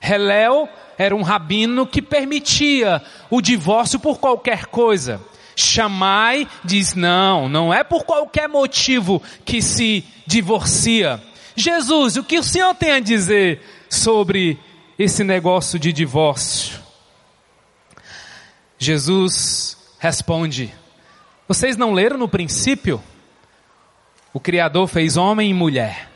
Helel 0.00 0.68
era 0.98 1.14
um 1.14 1.22
rabino 1.22 1.86
que 1.86 2.02
permitia 2.02 3.02
o 3.30 3.40
divórcio 3.40 3.98
por 3.98 4.18
qualquer 4.18 4.66
coisa. 4.66 5.20
Shammai 5.56 6.48
diz 6.64 6.94
não, 6.94 7.48
não 7.48 7.72
é 7.72 7.82
por 7.84 8.04
qualquer 8.04 8.48
motivo 8.48 9.22
que 9.44 9.62
se 9.62 10.04
divorcia. 10.26 11.22
Jesus, 11.56 12.16
o 12.16 12.24
que 12.24 12.38
o 12.38 12.42
Senhor 12.42 12.74
tem 12.74 12.92
a 12.92 13.00
dizer 13.00 13.62
sobre 13.88 14.58
esse 14.98 15.22
negócio 15.22 15.78
de 15.78 15.92
divórcio? 15.92 16.80
Jesus 18.78 19.76
responde: 19.98 20.74
Vocês 21.46 21.76
não 21.76 21.92
leram 21.92 22.18
no 22.18 22.28
princípio? 22.28 23.02
O 24.34 24.40
Criador 24.40 24.88
fez 24.88 25.16
homem 25.16 25.52
e 25.52 25.54
mulher 25.54 26.10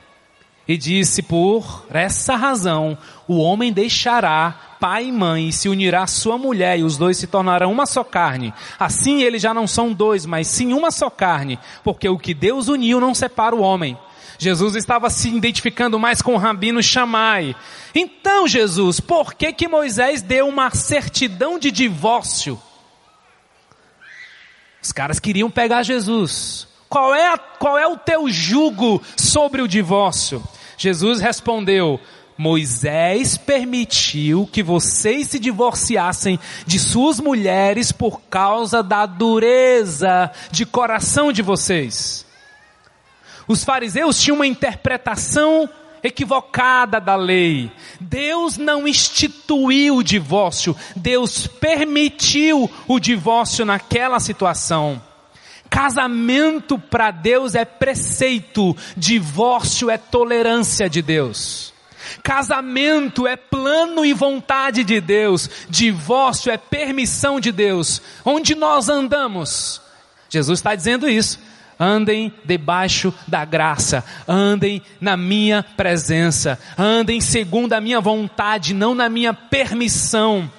e 0.67 0.77
disse: 0.77 1.23
Por 1.23 1.87
essa 1.89 2.35
razão 2.35 2.99
o 3.29 3.39
homem 3.39 3.73
deixará 3.73 4.77
pai 4.81 5.07
e 5.07 5.13
mãe 5.13 5.49
e 5.49 5.53
se 5.53 5.69
unirá 5.69 6.03
à 6.03 6.07
sua 6.09 6.37
mulher 6.37 6.81
e 6.81 6.83
os 6.83 6.97
dois 6.97 7.17
se 7.17 7.29
tornarão 7.29 7.71
uma 7.71 7.87
só 7.87 8.03
carne. 8.03 8.53
Assim 8.77 9.23
eles 9.23 9.41
já 9.41 9.55
não 9.55 9.69
são 9.69 9.93
dois, 9.93 10.27
mas 10.27 10.49
sim 10.49 10.73
uma 10.73 10.91
só 10.91 11.09
carne, 11.09 11.61
porque 11.85 12.09
o 12.09 12.19
que 12.19 12.35
Deus 12.35 12.67
uniu 12.67 13.01
não 13.01 13.15
separa 13.15 13.55
o 13.55 13.61
homem. 13.61 13.97
Jesus 14.37 14.75
estava 14.77 15.11
se 15.11 15.29
identificando 15.29 15.99
mais 15.99 16.21
com 16.21 16.35
o 16.35 16.39
rabino 16.39 16.83
Shammai. 16.83 17.57
Então, 17.93 18.47
Jesus, 18.47 19.01
por 19.01 19.35
que 19.35 19.53
que 19.53 19.67
Moisés 19.67 20.23
deu 20.23 20.47
uma 20.49 20.71
certidão 20.71 21.59
de 21.59 21.73
divórcio? 21.73 22.61
Os 24.81 24.93
caras 24.93 25.19
queriam 25.19 25.51
pegar 25.51 25.83
Jesus. 25.83 26.68
Qual 26.89 27.15
é, 27.15 27.37
qual 27.59 27.79
é 27.79 27.87
o 27.87 27.99
teu 27.99 28.29
jugo 28.29 29.03
sobre 29.17 29.61
o 29.61 29.69
divórcio? 29.69 30.43
Jesus 30.77 31.21
respondeu: 31.21 32.01
Moisés 32.37 33.37
permitiu 33.37 34.49
que 34.51 34.63
vocês 34.63 35.29
se 35.29 35.39
divorciassem 35.39 36.39
de 36.67 36.79
suas 36.79 37.19
mulheres 37.19 37.91
por 37.91 38.21
causa 38.31 38.83
da 38.83 39.05
dureza 39.05 40.31
de 40.51 40.65
coração 40.65 41.33
de 41.33 41.43
vocês. 41.43 42.25
Os 43.49 43.65
fariseus 43.65 44.21
tinham 44.21 44.37
uma 44.37 44.47
interpretação 44.47 45.69
equivocada 46.03 47.01
da 47.01 47.17
lei. 47.17 47.73
Deus 48.01 48.57
não 48.57 48.87
instituiu 48.87 49.97
o 49.97 50.05
divórcio, 50.05 50.77
Deus 50.95 51.47
permitiu 51.47 52.71
o 52.87 53.01
divórcio 53.01 53.65
naquela 53.65 54.21
situação. 54.21 55.08
Casamento 55.71 56.79
para 56.79 57.11
Deus 57.11 57.55
é 57.55 57.65
preceito, 57.65 58.77
divórcio 58.97 59.91
é 59.91 59.99
tolerância 59.99 60.89
de 60.89 61.03
Deus. 61.03 61.73
Casamento 62.23 63.27
é 63.27 63.37
plano 63.37 64.05
e 64.05 64.13
vontade 64.13 64.83
de 64.83 65.01
Deus, 65.01 65.49
divórcio 65.69 66.51
é 66.51 66.57
permissão 66.57 67.39
de 67.39 67.53
Deus. 67.53 68.01
Onde 68.25 68.55
nós 68.55 68.89
andamos? 68.89 69.81
Jesus 70.29 70.59
está 70.59 70.75
dizendo 70.75 71.09
isso. 71.09 71.39
Andem 71.81 72.33
debaixo 72.45 73.15
da 73.27 73.45
graça, 73.45 74.05
andem 74.27 74.83
na 75.01 75.17
minha 75.17 75.65
presença, 75.77 76.59
andem 76.77 77.21
segundo 77.21 77.73
a 77.73 77.81
minha 77.81 78.01
vontade, 78.01 78.75
não 78.75 78.97
na 78.97 79.09
minha 79.09 79.33
permissão. 79.33 80.51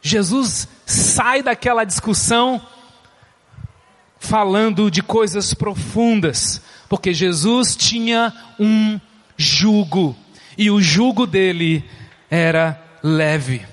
Jesus 0.00 0.68
sai 0.86 1.42
daquela 1.42 1.82
discussão 1.82 2.60
falando 4.22 4.88
de 4.88 5.02
coisas 5.02 5.52
profundas, 5.52 6.62
porque 6.88 7.12
Jesus 7.12 7.74
tinha 7.74 8.32
um 8.58 8.98
jugo, 9.36 10.16
e 10.56 10.70
o 10.70 10.80
jugo 10.80 11.26
dele 11.26 11.84
era 12.30 12.80
leve. 13.02 13.66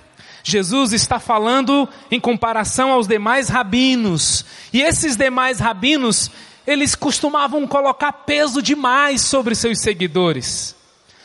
Jesus 0.44 0.92
está 0.92 1.20
falando 1.20 1.88
em 2.10 2.20
comparação 2.20 2.92
aos 2.92 3.08
demais 3.08 3.48
rabinos, 3.48 4.44
e 4.74 4.82
esses 4.82 5.16
demais 5.16 5.60
rabinos, 5.60 6.32
eles 6.66 6.96
costumavam 6.96 7.68
colocar 7.68 8.12
peso 8.12 8.60
demais 8.60 9.22
sobre 9.22 9.54
seus 9.54 9.80
seguidores. 9.80 10.76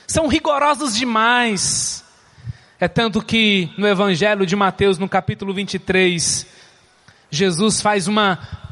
São 0.07 0.29
rigorosos 0.29 0.95
demais. 0.95 2.05
É 2.79 2.89
tanto 2.89 3.23
que 3.23 3.71
no 3.79 3.89
Evangelho 3.89 4.45
de 4.45 4.55
Mateus, 4.55 4.99
no 4.99 5.09
capítulo 5.09 5.55
23, 5.55 6.47
Jesus 7.31 7.81
faz 7.81 8.07
uma 8.07 8.64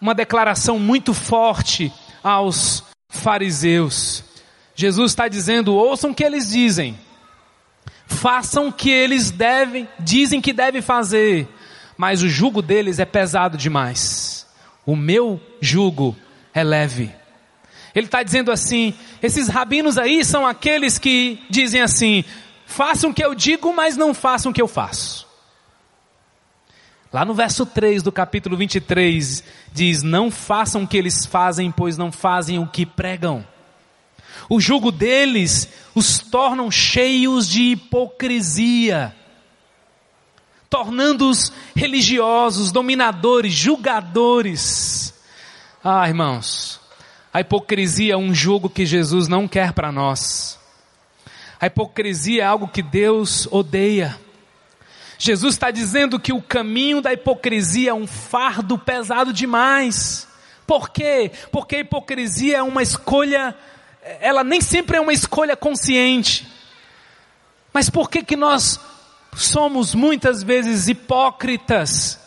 uma 0.00 0.14
declaração 0.14 0.78
muito 0.78 1.12
forte 1.12 1.92
aos 2.22 2.84
fariseus. 3.08 4.24
Jesus 4.74 5.12
está 5.12 5.28
dizendo: 5.28 5.74
ouçam 5.74 6.10
o 6.10 6.14
que 6.14 6.24
eles 6.24 6.48
dizem, 6.48 6.98
façam 8.06 8.68
o 8.68 8.72
que 8.72 8.90
eles 8.90 9.30
devem, 9.30 9.88
dizem 9.98 10.40
que 10.40 10.52
devem 10.52 10.80
fazer, 10.80 11.48
mas 11.96 12.22
o 12.22 12.28
jugo 12.28 12.62
deles 12.62 12.98
é 12.98 13.04
pesado 13.04 13.58
demais. 13.58 14.46
O 14.86 14.96
meu 14.96 15.40
jugo 15.60 16.16
é 16.54 16.64
leve. 16.64 17.14
Ele 17.94 18.06
está 18.06 18.22
dizendo 18.22 18.50
assim: 18.50 18.94
esses 19.22 19.48
rabinos 19.48 19.98
aí 19.98 20.24
são 20.24 20.46
aqueles 20.46 20.98
que 20.98 21.42
dizem 21.50 21.80
assim: 21.80 22.24
façam 22.66 23.10
o 23.10 23.14
que 23.14 23.24
eu 23.24 23.34
digo, 23.34 23.72
mas 23.74 23.96
não 23.96 24.14
façam 24.14 24.50
o 24.50 24.54
que 24.54 24.62
eu 24.62 24.68
faço. 24.68 25.27
Lá 27.12 27.24
no 27.24 27.32
verso 27.32 27.64
3 27.64 28.02
do 28.02 28.12
capítulo 28.12 28.56
23 28.56 29.42
diz: 29.72 30.02
Não 30.02 30.30
façam 30.30 30.82
o 30.82 30.86
que 30.86 30.96
eles 30.96 31.24
fazem, 31.24 31.70
pois 31.70 31.96
não 31.96 32.12
fazem 32.12 32.58
o 32.58 32.66
que 32.66 32.84
pregam. 32.84 33.46
O 34.48 34.60
jugo 34.60 34.92
deles 34.92 35.68
os 35.94 36.18
tornam 36.18 36.70
cheios 36.70 37.48
de 37.48 37.72
hipocrisia, 37.72 39.14
tornando-os 40.68 41.52
religiosos, 41.74 42.70
dominadores, 42.70 43.52
julgadores. 43.52 45.14
Ah, 45.82 46.06
irmãos, 46.06 46.78
a 47.32 47.40
hipocrisia 47.40 48.14
é 48.14 48.16
um 48.16 48.34
jugo 48.34 48.68
que 48.68 48.84
Jesus 48.84 49.28
não 49.28 49.48
quer 49.48 49.72
para 49.72 49.90
nós. 49.90 50.58
A 51.60 51.66
hipocrisia 51.66 52.42
é 52.42 52.46
algo 52.46 52.68
que 52.68 52.82
Deus 52.82 53.48
odeia. 53.50 54.18
Jesus 55.18 55.56
está 55.56 55.72
dizendo 55.72 56.20
que 56.20 56.32
o 56.32 56.40
caminho 56.40 57.02
da 57.02 57.12
hipocrisia 57.12 57.90
é 57.90 57.94
um 57.94 58.06
fardo 58.06 58.78
pesado 58.78 59.32
demais. 59.32 60.28
Por 60.64 60.90
quê? 60.90 61.32
Porque 61.50 61.76
a 61.76 61.80
hipocrisia 61.80 62.58
é 62.58 62.62
uma 62.62 62.82
escolha, 62.82 63.56
ela 64.20 64.44
nem 64.44 64.60
sempre 64.60 64.96
é 64.96 65.00
uma 65.00 65.12
escolha 65.12 65.56
consciente. 65.56 66.46
Mas 67.72 67.90
por 67.90 68.08
que 68.08 68.22
que 68.22 68.36
nós 68.36 68.78
somos 69.34 69.92
muitas 69.92 70.44
vezes 70.44 70.86
hipócritas? 70.86 72.20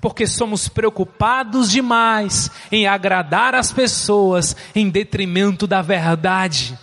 Porque 0.00 0.26
somos 0.26 0.68
preocupados 0.68 1.70
demais 1.70 2.50
em 2.72 2.86
agradar 2.86 3.54
as 3.54 3.72
pessoas 3.72 4.56
em 4.74 4.88
detrimento 4.88 5.66
da 5.66 5.82
verdade. 5.82 6.78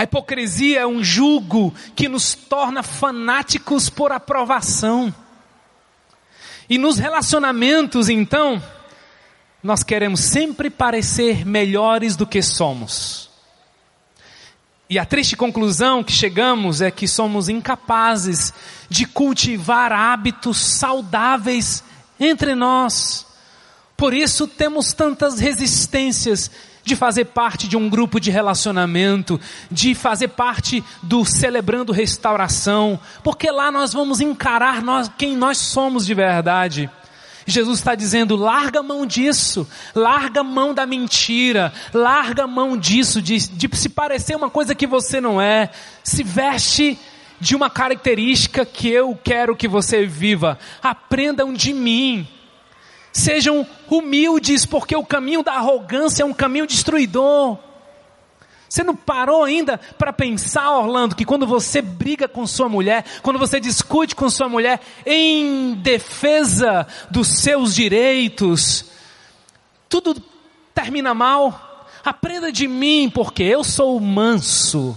A 0.00 0.04
hipocrisia 0.04 0.80
é 0.80 0.86
um 0.86 1.04
jugo 1.04 1.74
que 1.94 2.08
nos 2.08 2.34
torna 2.34 2.82
fanáticos 2.82 3.90
por 3.90 4.12
aprovação. 4.12 5.14
E 6.70 6.78
nos 6.78 6.96
relacionamentos, 6.96 8.08
então, 8.08 8.62
nós 9.62 9.82
queremos 9.82 10.20
sempre 10.20 10.70
parecer 10.70 11.44
melhores 11.44 12.16
do 12.16 12.26
que 12.26 12.40
somos. 12.40 13.28
E 14.88 14.98
a 14.98 15.04
triste 15.04 15.36
conclusão 15.36 16.02
que 16.02 16.12
chegamos 16.12 16.80
é 16.80 16.90
que 16.90 17.06
somos 17.06 17.50
incapazes 17.50 18.54
de 18.88 19.04
cultivar 19.04 19.92
hábitos 19.92 20.56
saudáveis 20.56 21.84
entre 22.18 22.54
nós. 22.54 23.26
Por 23.98 24.14
isso 24.14 24.48
temos 24.48 24.94
tantas 24.94 25.38
resistências 25.38 26.50
de 26.82 26.96
fazer 26.96 27.26
parte 27.26 27.68
de 27.68 27.76
um 27.76 27.88
grupo 27.88 28.20
de 28.20 28.30
relacionamento, 28.30 29.40
de 29.70 29.94
fazer 29.94 30.28
parte 30.28 30.82
do 31.02 31.24
celebrando 31.24 31.92
restauração, 31.92 32.98
porque 33.22 33.50
lá 33.50 33.70
nós 33.70 33.92
vamos 33.92 34.20
encarar 34.20 34.82
nós, 34.82 35.10
quem 35.16 35.36
nós 35.36 35.58
somos 35.58 36.06
de 36.06 36.14
verdade. 36.14 36.90
Jesus 37.46 37.78
está 37.78 37.94
dizendo: 37.94 38.36
larga 38.36 38.82
mão 38.82 39.04
disso, 39.04 39.68
larga 39.94 40.42
mão 40.42 40.72
da 40.72 40.86
mentira, 40.86 41.72
larga 41.92 42.46
mão 42.46 42.76
disso, 42.76 43.20
de, 43.20 43.36
de 43.48 43.76
se 43.76 43.88
parecer 43.88 44.36
uma 44.36 44.50
coisa 44.50 44.74
que 44.74 44.86
você 44.86 45.20
não 45.20 45.40
é, 45.40 45.70
se 46.02 46.22
veste 46.22 46.98
de 47.40 47.56
uma 47.56 47.70
característica 47.70 48.66
que 48.66 48.88
eu 48.88 49.18
quero 49.22 49.56
que 49.56 49.66
você 49.66 50.06
viva. 50.06 50.58
Aprendam 50.82 51.52
de 51.52 51.72
mim. 51.72 52.28
Sejam 53.12 53.66
humildes, 53.88 54.64
porque 54.64 54.94
o 54.94 55.04
caminho 55.04 55.42
da 55.42 55.54
arrogância 55.54 56.22
é 56.22 56.26
um 56.26 56.32
caminho 56.32 56.66
destruidor. 56.66 57.58
Você 58.68 58.84
não 58.84 58.94
parou 58.94 59.42
ainda 59.42 59.78
para 59.98 60.12
pensar, 60.12 60.70
Orlando, 60.78 61.16
que 61.16 61.24
quando 61.24 61.44
você 61.44 61.82
briga 61.82 62.28
com 62.28 62.46
sua 62.46 62.68
mulher, 62.68 63.04
quando 63.20 63.38
você 63.38 63.58
discute 63.58 64.14
com 64.14 64.30
sua 64.30 64.48
mulher 64.48 64.80
em 65.04 65.74
defesa 65.74 66.86
dos 67.10 67.26
seus 67.26 67.74
direitos, 67.74 68.84
tudo 69.88 70.22
termina 70.72 71.12
mal? 71.12 71.88
Aprenda 72.04 72.52
de 72.52 72.68
mim, 72.68 73.10
porque 73.12 73.42
eu 73.42 73.64
sou 73.64 73.98
manso 73.98 74.96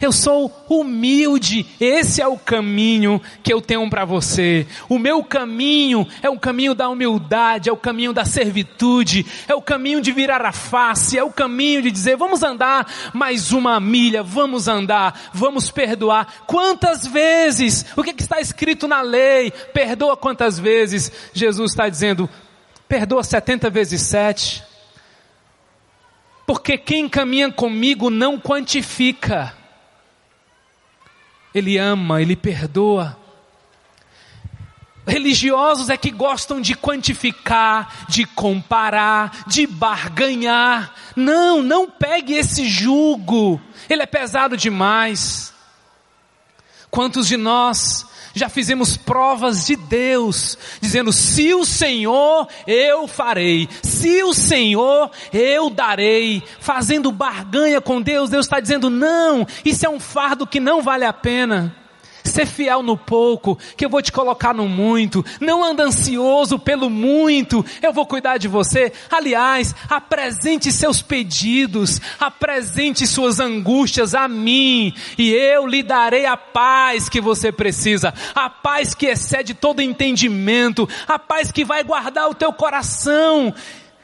eu 0.00 0.12
sou 0.12 0.64
humilde. 0.68 1.66
Esse 1.80 2.22
é 2.22 2.26
o 2.26 2.38
caminho 2.38 3.20
que 3.42 3.52
eu 3.52 3.60
tenho 3.60 3.88
para 3.90 4.04
você. 4.04 4.66
O 4.88 4.98
meu 4.98 5.24
caminho 5.24 6.06
é 6.22 6.30
o 6.30 6.38
caminho 6.38 6.74
da 6.74 6.88
humildade, 6.88 7.68
é 7.68 7.72
o 7.72 7.76
caminho 7.76 8.12
da 8.12 8.24
servitude, 8.24 9.26
é 9.48 9.54
o 9.54 9.62
caminho 9.62 10.00
de 10.00 10.12
virar 10.12 10.44
a 10.44 10.52
face, 10.52 11.18
é 11.18 11.24
o 11.24 11.30
caminho 11.30 11.82
de 11.82 11.90
dizer: 11.90 12.16
vamos 12.16 12.42
andar 12.42 12.86
mais 13.12 13.52
uma 13.52 13.80
milha, 13.80 14.22
vamos 14.22 14.68
andar, 14.68 15.30
vamos 15.32 15.70
perdoar. 15.70 16.44
Quantas 16.46 17.06
vezes? 17.06 17.84
O 17.96 18.02
que, 18.02 18.14
que 18.14 18.22
está 18.22 18.40
escrito 18.40 18.86
na 18.86 19.00
lei? 19.00 19.50
Perdoa 19.50 20.16
quantas 20.16 20.58
vezes? 20.58 21.10
Jesus 21.32 21.72
está 21.72 21.88
dizendo: 21.88 22.28
perdoa 22.88 23.24
70 23.24 23.68
vezes 23.68 24.02
7. 24.02 24.62
Porque 26.46 26.78
quem 26.78 27.08
caminha 27.08 27.52
comigo 27.52 28.08
não 28.08 28.40
quantifica. 28.40 29.57
Ele 31.54 31.78
ama, 31.78 32.20
ele 32.20 32.36
perdoa. 32.36 33.16
Religiosos 35.06 35.88
é 35.88 35.96
que 35.96 36.10
gostam 36.10 36.60
de 36.60 36.74
quantificar, 36.74 38.06
de 38.08 38.26
comparar, 38.26 39.44
de 39.46 39.66
barganhar. 39.66 40.94
Não, 41.16 41.62
não 41.62 41.90
pegue 41.90 42.34
esse 42.34 42.68
jugo. 42.68 43.60
Ele 43.88 44.02
é 44.02 44.06
pesado 44.06 44.56
demais. 44.56 45.54
Quantos 46.90 47.26
de 47.26 47.36
nós 47.38 48.06
já 48.38 48.48
fizemos 48.48 48.96
provas 48.96 49.66
de 49.66 49.76
Deus, 49.76 50.56
dizendo: 50.80 51.12
se 51.12 51.52
o 51.54 51.64
Senhor 51.64 52.48
eu 52.66 53.06
farei, 53.06 53.68
se 53.82 54.22
o 54.22 54.32
Senhor 54.32 55.10
eu 55.32 55.68
darei, 55.70 56.42
fazendo 56.60 57.12
barganha 57.12 57.80
com 57.80 58.00
Deus, 58.00 58.30
Deus 58.30 58.46
está 58.46 58.60
dizendo: 58.60 58.88
não, 58.88 59.46
isso 59.64 59.84
é 59.84 59.88
um 59.88 60.00
fardo 60.00 60.46
que 60.46 60.60
não 60.60 60.82
vale 60.82 61.04
a 61.04 61.12
pena. 61.12 61.74
Ser 62.24 62.46
fiel 62.46 62.82
no 62.82 62.96
pouco, 62.96 63.58
que 63.76 63.84
eu 63.84 63.88
vou 63.90 64.02
te 64.02 64.12
colocar 64.12 64.54
no 64.54 64.68
muito. 64.68 65.24
Não 65.40 65.64
anda 65.64 65.84
ansioso 65.84 66.58
pelo 66.58 66.90
muito, 66.90 67.64
eu 67.82 67.92
vou 67.92 68.06
cuidar 68.06 68.38
de 68.38 68.48
você. 68.48 68.92
Aliás, 69.10 69.74
apresente 69.88 70.70
seus 70.72 71.00
pedidos, 71.00 72.00
apresente 72.18 73.06
suas 73.06 73.40
angústias 73.40 74.14
a 74.14 74.28
mim, 74.28 74.94
e 75.16 75.30
eu 75.30 75.66
lhe 75.66 75.82
darei 75.82 76.26
a 76.26 76.36
paz 76.36 77.08
que 77.08 77.20
você 77.20 77.50
precisa, 77.50 78.12
a 78.34 78.50
paz 78.50 78.94
que 78.94 79.06
excede 79.06 79.54
todo 79.54 79.82
entendimento, 79.82 80.88
a 81.06 81.18
paz 81.18 81.50
que 81.50 81.64
vai 81.64 81.82
guardar 81.82 82.28
o 82.28 82.34
teu 82.34 82.52
coração 82.52 83.54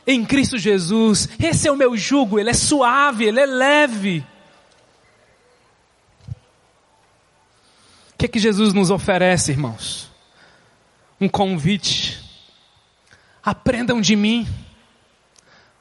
em 0.06 0.24
Cristo 0.24 0.58
Jesus. 0.58 1.28
Esse 1.42 1.68
é 1.68 1.72
o 1.72 1.76
meu 1.76 1.96
jugo, 1.96 2.38
ele 2.38 2.50
é 2.50 2.54
suave, 2.54 3.24
ele 3.24 3.40
é 3.40 3.46
leve. 3.46 4.24
O 8.14 8.18
que 8.18 8.28
que 8.28 8.38
Jesus 8.38 8.72
nos 8.72 8.90
oferece, 8.90 9.50
irmãos? 9.50 10.10
Um 11.20 11.28
convite. 11.28 12.22
Aprendam 13.42 14.00
de 14.00 14.16
mim. 14.16 14.46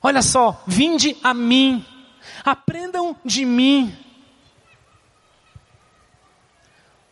Olha 0.01 0.21
só, 0.21 0.61
vinde 0.67 1.15
a 1.23 1.33
mim. 1.33 1.85
Aprendam 2.43 3.15
de 3.23 3.45
mim. 3.45 3.95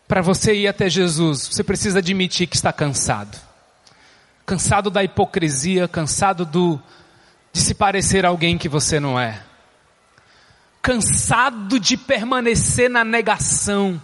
Para 0.08 0.22
você 0.22 0.54
ir 0.54 0.68
até 0.68 0.90
Jesus, 0.90 1.48
você 1.48 1.64
precisa 1.64 2.00
admitir 2.00 2.48
que 2.48 2.56
está 2.56 2.74
cansado. 2.74 3.40
Cansado 4.46 4.90
da 4.90 5.04
hipocrisia, 5.04 5.88
cansado 5.88 6.46
do 6.46 6.82
de 7.54 7.62
se 7.62 7.74
parecer 7.74 8.26
alguém 8.26 8.58
que 8.58 8.68
você 8.68 9.00
não 9.00 9.20
é. 9.20 9.42
Cansado 10.82 11.80
de 11.80 11.96
permanecer 11.96 12.90
na 12.90 13.04
negação 13.04 14.02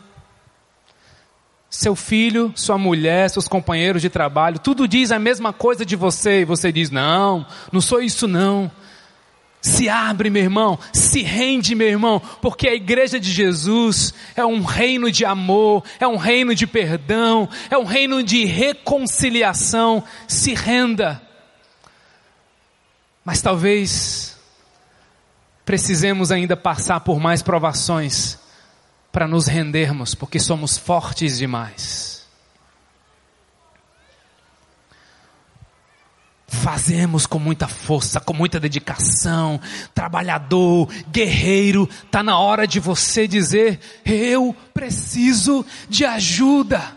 seu 1.69 1.95
filho, 1.95 2.51
sua 2.56 2.77
mulher, 2.77 3.30
seus 3.30 3.47
companheiros 3.47 4.01
de 4.01 4.10
trabalho, 4.10 4.60
tudo 4.60 4.88
diz 4.88 5.12
a 5.12 5.19
mesma 5.19 5.51
coisa 5.51 5.86
de 5.86 5.95
você 5.95 6.41
e 6.41 6.45
você 6.45 6.71
diz: 6.71 6.89
não, 6.89 7.45
não 7.71 7.82
sou 7.82 8.01
isso 8.01 8.27
não. 8.27 8.71
Se 9.60 9.89
abre, 9.89 10.30
meu 10.30 10.43
irmão, 10.43 10.80
se 10.93 11.23
rende, 11.23 11.75
meu 11.75 11.88
irmão, 11.88 12.21
porque 12.41 12.69
a 12.69 12.73
igreja 12.73 13.19
de 13.19 13.30
Jesus 13.32 14.13
é 14.36 14.45
um 14.45 14.63
reino 14.63 15.12
de 15.12 15.25
amor, 15.25 15.84
é 15.99 16.08
um 16.08 16.15
reino 16.15 16.56
de 16.56 16.65
perdão, 16.65 17.49
é 17.69 17.77
um 17.77 17.84
reino 17.84 18.23
de 18.23 18.45
reconciliação. 18.45 20.03
Se 20.27 20.53
renda. 20.53 21.21
Mas 23.25 23.41
talvez 23.41 24.38
precisemos 25.65 26.32
ainda 26.32 26.56
passar 26.56 27.01
por 27.01 27.19
mais 27.19 27.41
provações 27.41 28.39
para 29.17 29.27
nos 29.27 29.47
rendermos, 29.47 30.13
porque 30.13 30.39
somos 30.39 30.77
fortes 30.77 31.39
demais. 31.39 32.23
Fazemos 36.47 37.25
com 37.25 37.39
muita 37.39 37.67
força, 37.67 38.19
com 38.19 38.32
muita 38.32 38.60
dedicação, 38.60 39.60
trabalhador, 39.91 40.88
guerreiro, 41.10 41.89
está 42.06 42.21
na 42.21 42.38
hora 42.38 42.67
de 42.67 42.80
você 42.80 43.27
dizer: 43.27 43.80
eu 44.06 44.56
preciso 44.71 45.65
de 45.89 46.06
ajuda. 46.06 46.95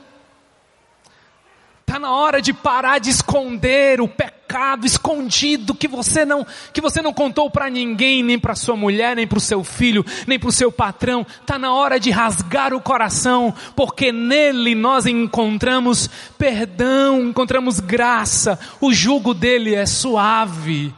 Está 1.81 1.99
na 1.99 2.15
hora 2.15 2.43
de 2.43 2.53
parar 2.53 2.99
de 2.99 3.09
esconder 3.09 3.99
o 3.99 4.07
pecado 4.07 4.40
escondido 4.85 5.75
que 5.75 5.87
você 5.87 6.25
não, 6.25 6.47
que 6.73 6.81
você 6.81 7.01
não 7.01 7.13
contou 7.13 7.51
para 7.51 7.71
ninguém, 7.71 8.23
nem 8.23 8.39
para 8.39 8.55
sua 8.55 8.77
mulher, 8.77 9.15
nem 9.17 9.27
para 9.27 9.39
o 9.39 9.41
seu 9.41 9.63
filho, 9.63 10.05
nem 10.27 10.39
para 10.39 10.49
o 10.49 10.53
seu 10.53 10.73
patrão. 10.73 11.27
Está 11.41 11.59
na 11.59 11.73
hora 11.73 12.01
de 12.01 12.11
rasgar 12.11 12.75
o 12.75 12.81
coração, 12.81 13.55
porque 13.77 14.13
nele 14.13 14.75
nós 14.75 15.07
encontramos 15.07 16.09
perdão, 16.37 17.21
encontramos 17.23 17.81
graça. 17.81 18.59
O 18.81 18.93
jugo 18.93 19.35
dele 19.35 19.75
é 19.75 19.87
suave. 19.87 20.95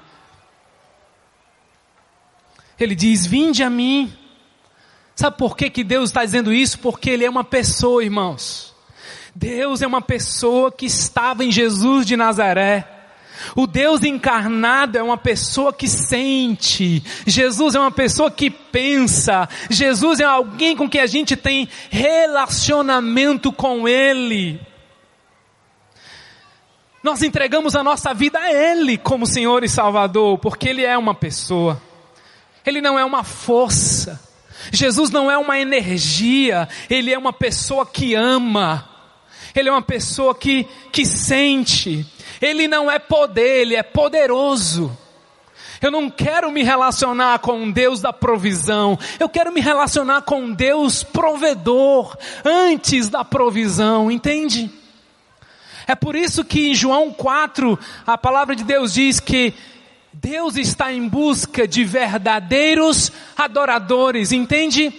Ele 2.79 2.95
diz: 2.95 3.27
Vinde 3.27 3.63
a 3.63 3.71
mim. 3.71 4.13
Sabe 5.15 5.37
por 5.37 5.57
que, 5.57 5.69
que 5.69 5.85
Deus 5.85 6.11
está 6.11 6.25
dizendo 6.25 6.53
isso? 6.53 6.79
Porque 6.79 7.11
Ele 7.11 7.25
é 7.25 7.31
uma 7.31 7.45
pessoa, 7.45 8.03
irmãos. 8.03 8.75
Deus 9.35 9.83
é 9.83 9.87
uma 9.87 10.03
pessoa 10.03 10.71
que 10.71 10.87
estava 10.87 11.45
em 11.45 11.51
Jesus 11.51 12.07
de 12.07 12.17
Nazaré. 12.17 13.02
O 13.57 13.67
Deus 13.67 14.03
encarnado 14.03 14.99
é 14.99 15.03
uma 15.03 15.17
pessoa 15.17 15.73
que 15.73 15.89
sente. 15.89 17.03
Jesus 17.27 17.75
é 17.75 17.81
uma 17.81 17.91
pessoa 17.91 18.31
que 18.31 18.51
pensa. 18.51 19.49
Jesus 19.71 20.21
é 20.21 20.25
alguém 20.25 20.77
com 20.77 20.89
quem 20.89 21.01
a 21.01 21.07
gente 21.07 21.37
tem 21.37 21.69
relacionamento 21.91 23.53
com 23.53 23.89
Ele. 23.89 24.61
Nós 27.03 27.23
entregamos 27.23 27.75
a 27.75 27.83
nossa 27.83 28.15
vida 28.15 28.39
a 28.39 28.53
Ele 28.53 28.97
como 28.97 29.27
Senhor 29.27 29.65
e 29.65 29.69
Salvador, 29.69 30.39
porque 30.39 30.69
Ele 30.69 30.85
é 30.85 30.97
uma 30.97 31.15
pessoa. 31.15 31.81
Ele 32.65 32.81
não 32.81 32.99
é 32.99 33.05
uma 33.05 33.25
força. 33.25 34.21
Jesus 34.71 35.11
não 35.11 35.31
é 35.31 35.37
uma 35.37 35.59
energia, 35.59 36.69
ele 36.89 37.13
é 37.13 37.19
uma 37.19 37.33
pessoa 37.33 37.85
que 37.85 38.15
ama. 38.15 38.89
Ele 39.55 39.69
é 39.69 39.73
uma 39.73 39.83
pessoa 39.83 40.35
que, 40.35 40.67
que 40.91 41.05
sente. 41.05 42.07
Ele 42.43 42.67
não 42.67 42.91
é 42.91 42.99
poder, 42.99 43.61
ele 43.61 43.77
é 43.77 43.85
poderoso. 43.85 44.99
Eu 45.81 45.91
não 45.91 46.11
quero 46.11 46.51
me 46.51 46.63
relacionar 46.65 47.39
com 47.39 47.55
um 47.55 47.71
Deus 47.71 48.01
da 48.01 48.13
provisão. 48.13 48.99
Eu 49.19 49.29
quero 49.29 49.53
me 49.53 49.61
relacionar 49.61 50.23
com 50.23 50.43
um 50.43 50.53
Deus 50.53 51.05
provedor 51.05 52.17
antes 52.45 53.09
da 53.09 53.25
provisão, 53.25 54.11
entende? 54.11 54.71
É 55.87 55.95
por 55.95 56.17
isso 56.17 56.45
que 56.45 56.71
em 56.71 56.75
João 56.75 57.13
4, 57.13 57.79
a 58.07 58.19
palavra 58.19 58.55
de 58.55 58.65
Deus 58.65 58.95
diz 58.95 59.21
que 59.21 59.55
Deus 60.13 60.57
está 60.57 60.93
em 60.93 61.09
busca 61.09 61.67
de 61.67 61.85
verdadeiros 61.85 63.11
adoradores, 63.37 64.31
entende? 64.31 64.93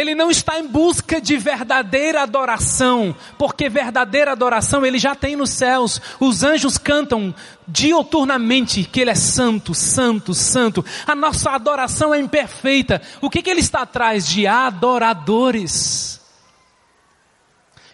Ele 0.00 0.14
não 0.14 0.30
está 0.30 0.58
em 0.58 0.66
busca 0.66 1.20
de 1.20 1.36
verdadeira 1.36 2.22
adoração, 2.22 3.14
porque 3.36 3.68
verdadeira 3.68 4.32
adoração 4.32 4.86
ele 4.86 4.98
já 4.98 5.14
tem 5.14 5.36
nos 5.36 5.50
céus. 5.50 6.00
Os 6.18 6.42
anjos 6.42 6.78
cantam 6.78 7.34
dioturnamente 7.68 8.82
que 8.84 9.02
ele 9.02 9.10
é 9.10 9.14
santo, 9.14 9.74
santo, 9.74 10.32
santo. 10.32 10.82
A 11.06 11.14
nossa 11.14 11.50
adoração 11.50 12.14
é 12.14 12.18
imperfeita. 12.18 13.02
O 13.20 13.28
que, 13.28 13.42
que 13.42 13.50
ele 13.50 13.60
está 13.60 13.82
atrás 13.82 14.26
de 14.26 14.46
adoradores? 14.46 16.18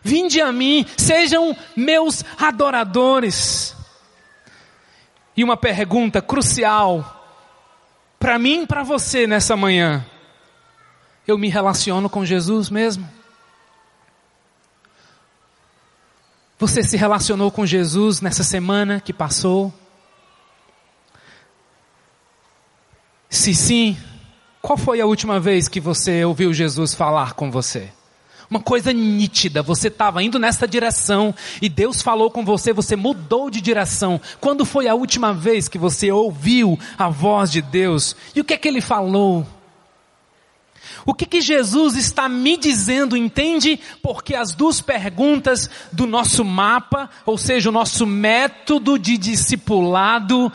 Vinde 0.01 0.41
a 0.41 0.53
mim, 0.53 0.87
sejam 0.97 1.57
meus 1.75 2.25
adoradores. 2.39 3.75
E 5.37 5.43
uma 5.43 5.57
pergunta 5.57 6.23
crucial 6.23 7.35
para 8.17 8.39
mim 8.39 8.63
e 8.63 8.67
para 8.69 8.85
você 8.85 9.27
nessa 9.27 9.57
manhã 9.57 10.07
eu 11.27 11.37
me 11.37 11.49
relaciono 11.49 12.09
com 12.09 12.25
Jesus 12.25 12.71
mesmo? 12.71 13.09
Você 16.59 16.83
se 16.83 16.97
relacionou 16.97 17.51
com 17.51 17.67
Jesus 17.67 18.21
nessa 18.21 18.43
semana 18.43 19.01
que 19.01 19.13
passou? 19.13 19.73
Se 23.29 23.55
sim, 23.55 23.97
qual 24.63 24.79
foi 24.79 25.01
a 25.01 25.07
última 25.07 25.39
vez 25.39 25.69
que 25.69 25.81
você 25.81 26.25
ouviu 26.25 26.55
Jesus 26.55 26.95
falar 26.95 27.35
com 27.35 27.51
você? 27.51 27.93
Uma 28.49 28.61
coisa 28.61 28.93
nítida, 28.93 29.61
você 29.61 29.89
estava 29.89 30.23
indo 30.23 30.39
nessa 30.39 30.67
direção 30.67 31.35
e 31.61 31.69
Deus 31.69 32.01
falou 32.01 32.31
com 32.31 32.45
você, 32.45 32.73
você 32.73 32.97
mudou 32.97 33.51
de 33.51 33.61
direção. 33.61 34.21
Quando 34.41 34.65
foi 34.65 34.89
a 34.89 34.95
última 34.95 35.35
vez 35.35 35.69
que 35.69 35.79
você 35.79 36.11
ouviu 36.11 36.79
a 36.97 37.09
voz 37.09 37.51
de 37.51 37.61
Deus? 37.61 38.17
E 38.35 38.41
o 38.41 38.45
que 38.45 38.55
é 38.55 38.57
que 38.57 38.69
Ele 38.69 38.81
falou? 38.81 39.47
O 41.07 41.15
que, 41.15 41.25
que 41.25 41.41
Jesus 41.41 41.95
está 41.95 42.29
me 42.29 42.57
dizendo, 42.57 43.17
entende? 43.17 43.79
Porque 44.03 44.35
as 44.35 44.51
duas 44.51 44.81
perguntas 44.81 45.71
do 45.93 46.05
nosso 46.05 46.45
mapa, 46.45 47.09
ou 47.25 47.39
seja, 47.39 47.69
o 47.69 47.73
nosso 47.73 48.05
método 48.05 48.99
de 48.99 49.17
discipulado, 49.17 50.53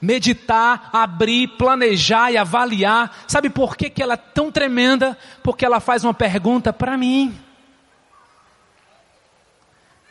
meditar, 0.00 0.90
abrir, 0.92 1.48
planejar 1.58 2.30
e 2.30 2.38
avaliar. 2.38 3.24
Sabe 3.26 3.50
por 3.50 3.76
que, 3.76 3.90
que 3.90 4.00
ela 4.00 4.14
é 4.14 4.16
tão 4.16 4.52
tremenda? 4.52 5.18
Porque 5.42 5.66
ela 5.66 5.80
faz 5.80 6.04
uma 6.04 6.14
pergunta 6.14 6.72
para 6.72 6.96
mim. 6.96 7.36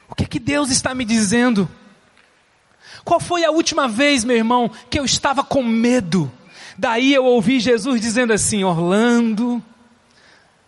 O 0.09 0.15
que 0.15 0.25
que 0.25 0.39
Deus 0.39 0.69
está 0.69 0.93
me 0.93 1.05
dizendo? 1.05 1.69
Qual 3.05 3.19
foi 3.19 3.45
a 3.45 3.51
última 3.51 3.87
vez, 3.87 4.25
meu 4.25 4.35
irmão, 4.35 4.69
que 4.89 4.99
eu 4.99 5.05
estava 5.05 5.41
com 5.41 5.63
medo? 5.63 6.29
Daí 6.79 7.13
eu 7.13 7.25
ouvi 7.25 7.59
Jesus 7.59 7.99
dizendo 7.99 8.31
assim: 8.31 8.63
Orlando, 8.63 9.61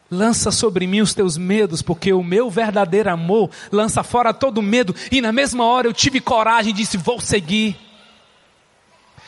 lança 0.10 0.52
sobre 0.52 0.86
mim 0.86 1.00
os 1.00 1.14
teus 1.14 1.38
medos, 1.38 1.82
porque 1.82 2.12
o 2.12 2.22
meu 2.22 2.50
verdadeiro 2.50 3.10
amor 3.10 3.50
lança 3.72 4.04
fora 4.04 4.34
todo 4.34 4.62
medo. 4.62 4.94
E 5.10 5.22
na 5.22 5.32
mesma 5.32 5.64
hora 5.64 5.88
eu 5.88 5.94
tive 5.94 6.20
coragem 6.20 6.72
e 6.72 6.76
disse: 6.76 6.98
Vou 6.98 7.22
seguir. 7.22 7.78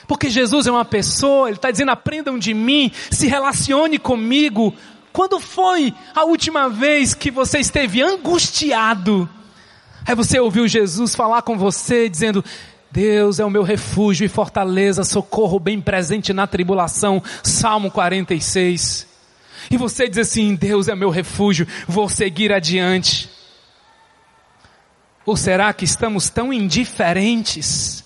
Porque 0.05 0.29
Jesus 0.29 0.67
é 0.67 0.71
uma 0.71 0.83
pessoa, 0.83 1.47
Ele 1.47 1.55
está 1.55 1.71
dizendo: 1.71 1.91
aprendam 1.91 2.37
de 2.37 2.53
mim, 2.53 2.91
se 3.09 3.27
relacione 3.27 3.97
comigo. 3.97 4.75
Quando 5.13 5.39
foi 5.39 5.93
a 6.13 6.25
última 6.25 6.67
vez 6.67 7.13
que 7.13 7.31
você 7.31 7.59
esteve 7.59 8.01
angustiado? 8.01 9.29
Aí 10.05 10.15
você 10.15 10.37
ouviu 10.37 10.67
Jesus 10.67 11.15
falar 11.15 11.43
com 11.43 11.57
você, 11.57 12.09
dizendo: 12.09 12.43
Deus 12.93 13.39
é 13.39 13.45
o 13.45 13.49
meu 13.49 13.63
refúgio 13.63 14.23
e 14.23 14.29
fortaleza, 14.29 15.03
socorro 15.03 15.59
bem 15.59 15.81
presente 15.81 16.31
na 16.31 16.45
tribulação. 16.45 17.23
Salmo 17.41 17.89
46. 17.89 19.07
E 19.71 19.77
você 19.77 20.07
diz 20.07 20.19
assim: 20.19 20.53
Deus 20.53 20.87
é 20.87 20.93
meu 20.93 21.09
refúgio, 21.09 21.67
vou 21.87 22.07
seguir 22.07 22.53
adiante. 22.53 23.27
Ou 25.25 25.35
será 25.35 25.73
que 25.73 25.85
estamos 25.85 26.29
tão 26.29 26.53
indiferentes, 26.53 28.05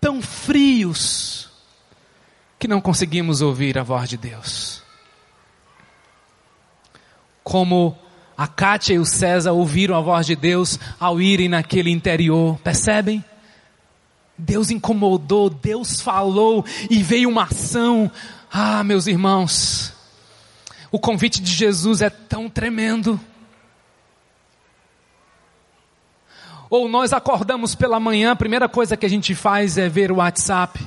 tão 0.00 0.22
frios, 0.22 1.50
que 2.56 2.68
não 2.68 2.80
conseguimos 2.80 3.42
ouvir 3.42 3.78
a 3.78 3.82
voz 3.82 4.08
de 4.08 4.16
Deus? 4.16 4.80
Como 7.42 7.98
a 8.40 8.46
Kátia 8.46 8.94
e 8.94 8.98
o 8.98 9.04
César 9.04 9.52
ouviram 9.52 9.94
a 9.94 10.00
voz 10.00 10.24
de 10.24 10.34
Deus 10.34 10.78
ao 10.98 11.20
irem 11.20 11.46
naquele 11.46 11.90
interior, 11.90 12.58
percebem? 12.60 13.22
Deus 14.38 14.70
incomodou, 14.70 15.50
Deus 15.50 16.00
falou 16.00 16.64
e 16.88 17.02
veio 17.02 17.28
uma 17.28 17.42
ação. 17.42 18.10
Ah, 18.50 18.82
meus 18.82 19.06
irmãos, 19.06 19.92
o 20.90 20.98
convite 20.98 21.42
de 21.42 21.52
Jesus 21.52 22.00
é 22.00 22.08
tão 22.08 22.48
tremendo. 22.48 23.20
Ou 26.70 26.88
nós 26.88 27.12
acordamos 27.12 27.74
pela 27.74 28.00
manhã, 28.00 28.30
a 28.30 28.36
primeira 28.36 28.70
coisa 28.70 28.96
que 28.96 29.04
a 29.04 29.10
gente 29.10 29.34
faz 29.34 29.76
é 29.76 29.86
ver 29.86 30.10
o 30.10 30.16
WhatsApp 30.16 30.80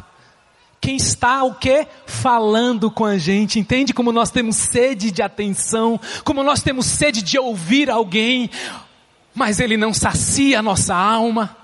quem 0.83 0.97
está 0.97 1.45
o 1.45 1.55
que? 1.55 1.87
Falando 2.05 2.91
com 2.91 3.05
a 3.05 3.17
gente. 3.17 3.57
Entende 3.57 3.93
como 3.93 4.11
nós 4.11 4.29
temos 4.29 4.57
sede 4.57 5.11
de 5.11 5.21
atenção, 5.21 5.97
como 6.25 6.43
nós 6.43 6.61
temos 6.61 6.85
sede 6.85 7.21
de 7.21 7.39
ouvir 7.39 7.89
alguém, 7.89 8.49
mas 9.33 9.61
ele 9.61 9.77
não 9.77 9.93
sacia 9.93 10.59
a 10.59 10.61
nossa 10.61 10.93
alma. 10.93 11.55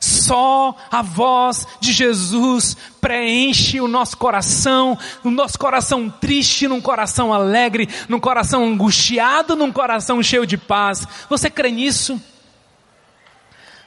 Só 0.00 0.74
a 0.90 1.02
voz 1.02 1.66
de 1.78 1.92
Jesus 1.92 2.74
preenche 3.02 3.82
o 3.82 3.88
nosso 3.88 4.16
coração, 4.16 4.98
o 5.22 5.30
nosso 5.30 5.58
coração 5.58 6.08
triste 6.08 6.66
num 6.66 6.80
coração 6.80 7.34
alegre, 7.34 7.86
num 8.08 8.18
coração 8.18 8.64
angustiado, 8.64 9.54
num 9.54 9.70
coração 9.70 10.22
cheio 10.22 10.46
de 10.46 10.56
paz. 10.56 11.06
Você 11.28 11.50
crê 11.50 11.70
nisso? 11.70 12.18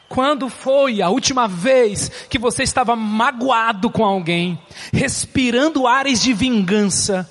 Quando 0.10 0.50
foi 0.50 1.04
a 1.04 1.10
última 1.10 1.48
vez 1.48 2.10
que 2.28 2.40
você 2.40 2.64
estava 2.64 2.96
magoado 2.96 3.92
com 3.92 4.04
alguém, 4.04 4.60
respirando 4.92 5.86
ares 5.86 6.20
de 6.20 6.34
vingança, 6.34 7.30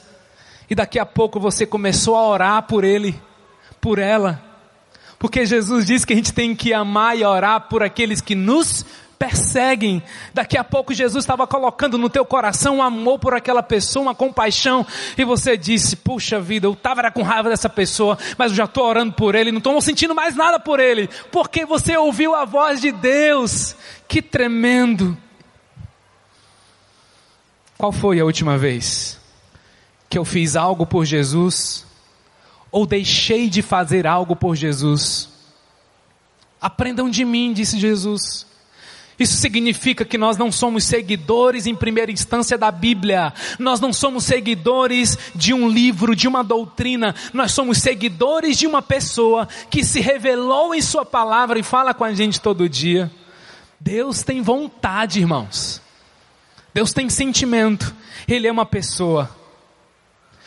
e 0.71 0.75
daqui 0.77 0.99
a 0.99 1.05
pouco 1.05 1.41
você 1.41 1.67
começou 1.67 2.15
a 2.15 2.27
orar 2.27 2.63
por 2.63 2.85
ele, 2.85 3.21
por 3.81 3.99
ela? 3.99 4.41
Porque 5.19 5.45
Jesus 5.45 5.87
diz 5.87 6.05
que 6.05 6.13
a 6.13 6.17
gente 6.17 6.33
tem 6.33 6.55
que 6.55 6.73
amar 6.73 7.19
e 7.19 7.25
orar 7.25 7.63
por 7.69 7.83
aqueles 7.83 8.21
que 8.21 8.37
nos 8.37 8.87
perseguem. 9.19 10.03
Daqui 10.33 10.57
a 10.57 10.63
pouco 10.63 10.95
Jesus 10.95 11.25
estava 11.25 11.47
colocando 11.47 11.99
no 11.99 12.09
teu 12.09 12.25
coração 12.25 12.77
um 12.77 12.83
amor 12.83 13.19
por 13.19 13.35
aquela 13.35 13.63
pessoa, 13.63 14.05
uma 14.05 14.15
compaixão, 14.15 14.87
e 15.17 15.25
você 15.25 15.57
disse: 15.57 15.97
Puxa 15.97 16.41
vida, 16.41 16.67
eu 16.67 16.73
estava 16.73 17.11
com 17.11 17.23
raiva 17.23 17.49
dessa 17.49 17.69
pessoa, 17.69 18.17
mas 18.37 18.53
eu 18.53 18.57
já 18.57 18.65
estou 18.65 18.85
orando 18.85 19.13
por 19.13 19.35
ele, 19.35 19.51
não 19.51 19.59
estou 19.59 19.81
sentindo 19.81 20.15
mais 20.15 20.37
nada 20.37 20.61
por 20.61 20.79
ele, 20.79 21.09
porque 21.33 21.67
você 21.67 21.97
ouviu 21.97 22.35
a 22.35 22.45
voz 22.45 22.81
de 22.81 22.93
Deus. 22.93 23.75
Que 24.07 24.23
tremendo! 24.23 25.17
Qual 27.77 27.93
foi 27.93 28.19
a 28.19 28.25
última 28.25 28.59
vez 28.59 29.21
que 30.09 30.19
eu 30.19 30.25
fiz 30.25 30.57
algo 30.57 30.87
por 30.87 31.05
Jesus? 31.05 31.87
Ou 32.71 32.85
deixei 32.85 33.49
de 33.49 33.63
fazer 33.63 34.07
algo 34.07 34.35
por 34.35 34.57
Jesus? 34.57 35.29
Aprendam 36.61 37.09
de 37.09 37.25
mim, 37.25 37.53
disse 37.53 37.79
Jesus. 37.79 38.48
Isso 39.19 39.37
significa 39.37 40.05
que 40.05 40.17
nós 40.17 40.37
não 40.37 40.53
somos 40.53 40.85
seguidores 40.85 41.67
em 41.67 41.75
primeira 41.75 42.13
instância 42.13 42.57
da 42.57 42.71
Bíblia. 42.71 43.33
Nós 43.59 43.81
não 43.81 43.93
somos 43.93 44.25
seguidores 44.25 45.19
de 45.35 45.53
um 45.53 45.69
livro, 45.69 46.15
de 46.15 46.29
uma 46.29 46.45
doutrina. 46.45 47.15
Nós 47.33 47.51
somos 47.51 47.79
seguidores 47.79 48.57
de 48.57 48.67
uma 48.67 48.81
pessoa 48.81 49.49
que 49.69 49.83
se 49.83 50.01
revelou 50.01 50.73
em 50.73 50.81
Sua 50.81 51.05
palavra 51.05 51.59
e 51.59 51.65
fala 51.65 51.93
com 51.93 52.05
a 52.05 52.15
gente 52.15 52.41
todo 52.41 52.69
dia. 52.69 53.11
Deus 53.81 54.23
tem 54.23 54.41
vontade, 54.41 55.19
irmãos. 55.19 55.83
Deus 56.73 56.93
tem 56.93 57.09
sentimento. 57.09 57.93
Ele 58.29 58.47
é 58.47 58.53
uma 58.53 58.67
pessoa. 58.67 59.37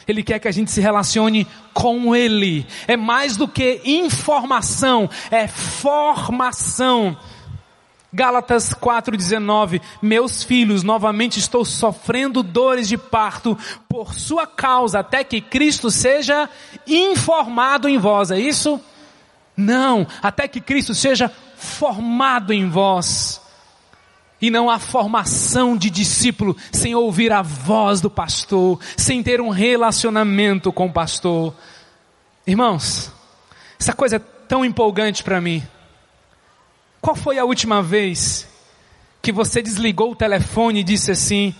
Ele 0.08 0.24
quer 0.24 0.40
que 0.40 0.48
a 0.48 0.52
gente 0.52 0.72
se 0.72 0.80
relacione 0.80 1.46
com 1.74 2.16
Ele. 2.16 2.66
É 2.88 2.96
mais 2.96 3.36
do 3.36 3.48
que 3.48 3.82
informação, 3.84 5.10
é 5.30 5.48
formação. 5.48 7.18
Gálatas 8.14 8.74
4,19: 8.74 9.82
Meus 10.02 10.44
filhos, 10.44 10.84
novamente 10.84 11.40
estou 11.40 11.64
sofrendo 11.64 12.44
dores 12.44 12.88
de 12.88 12.98
parto 12.98 13.58
por 13.88 14.14
sua 14.14 14.46
causa, 14.46 15.00
até 15.00 15.24
que 15.24 15.40
Cristo 15.40 15.90
seja 15.90 16.50
informado 16.86 17.88
em 17.88 17.98
vós. 17.98 18.30
É 18.32 18.40
isso? 18.40 18.80
Não, 19.56 20.06
até 20.22 20.48
que 20.48 20.60
Cristo 20.60 20.94
seja 20.94 21.32
formado 21.56 22.52
em 22.52 22.68
vós. 22.68 23.40
E 24.42 24.50
não 24.50 24.70
há 24.70 24.80
formação 24.80 25.78
de 25.78 25.90
discípulo 25.90 26.58
sem 26.72 26.96
ouvir 26.96 27.32
a 27.32 27.44
voz 27.44 28.02
do 28.02 28.10
pastor, 28.10 28.80
sem 28.98 29.22
ter 29.22 29.40
um 29.40 29.50
relacionamento 29.50 30.74
com 30.74 30.88
o 30.88 30.92
pastor. 30.92 31.54
Irmãos, 32.46 33.12
essa 33.80 33.94
coisa 33.94 34.16
é 34.16 34.20
tão 34.20 34.66
empolgante 34.66 35.24
para 35.24 35.40
mim. 35.40 35.64
Qual 37.02 37.16
foi 37.16 37.40
a 37.40 37.46
última 37.46 37.82
vez 37.82 38.48
que 39.22 39.32
você 39.32 39.62
desligou 39.62 40.12
o 40.12 40.16
telefone 40.16 40.82
e 40.82 40.84
disse 40.84 41.12
assim: 41.12 41.56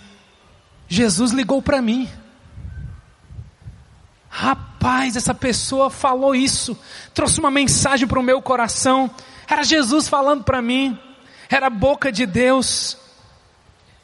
Jesus 0.88 1.32
ligou 1.32 1.60
para 1.60 1.82
mim? 1.82 2.08
Rapaz, 4.28 5.16
essa 5.16 5.34
pessoa 5.34 5.90
falou 5.90 6.34
isso, 6.34 6.78
trouxe 7.12 7.40
uma 7.40 7.50
mensagem 7.50 8.06
para 8.06 8.20
o 8.20 8.22
meu 8.22 8.40
coração. 8.40 9.10
Era 9.48 9.64
Jesus 9.64 10.08
falando 10.08 10.44
para 10.44 10.62
mim, 10.62 10.98
era 11.50 11.66
a 11.66 11.70
boca 11.70 12.10
de 12.12 12.24
Deus, 12.24 12.96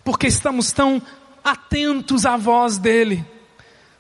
porque 0.04 0.26
estamos 0.26 0.72
tão 0.72 1.00
atentos 1.42 2.26
à 2.26 2.36
voz 2.36 2.78
dEle. 2.78 3.24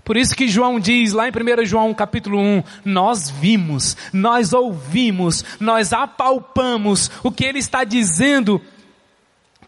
Por 0.08 0.16
isso 0.16 0.34
que 0.34 0.48
João 0.48 0.80
diz 0.80 1.12
lá 1.12 1.28
em 1.28 1.30
1 1.30 1.66
João 1.66 1.92
capítulo 1.92 2.40
1, 2.40 2.62
nós 2.82 3.28
vimos, 3.28 3.94
nós 4.10 4.54
ouvimos, 4.54 5.44
nós 5.60 5.92
apalpamos 5.92 7.10
o 7.22 7.30
que 7.30 7.44
ele 7.44 7.58
está 7.58 7.84
dizendo 7.84 8.58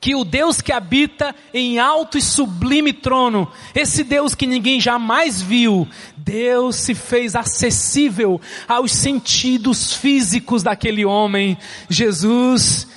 que 0.00 0.14
o 0.14 0.24
Deus 0.24 0.62
que 0.62 0.72
habita 0.72 1.34
em 1.52 1.78
alto 1.78 2.16
e 2.16 2.22
sublime 2.22 2.90
trono, 2.90 3.52
esse 3.74 4.02
Deus 4.02 4.34
que 4.34 4.46
ninguém 4.46 4.80
jamais 4.80 5.42
viu, 5.42 5.86
Deus 6.16 6.76
se 6.76 6.94
fez 6.94 7.36
acessível 7.36 8.40
aos 8.66 8.92
sentidos 8.92 9.92
físicos 9.92 10.62
daquele 10.62 11.04
homem. 11.04 11.58
Jesus, 11.86 12.88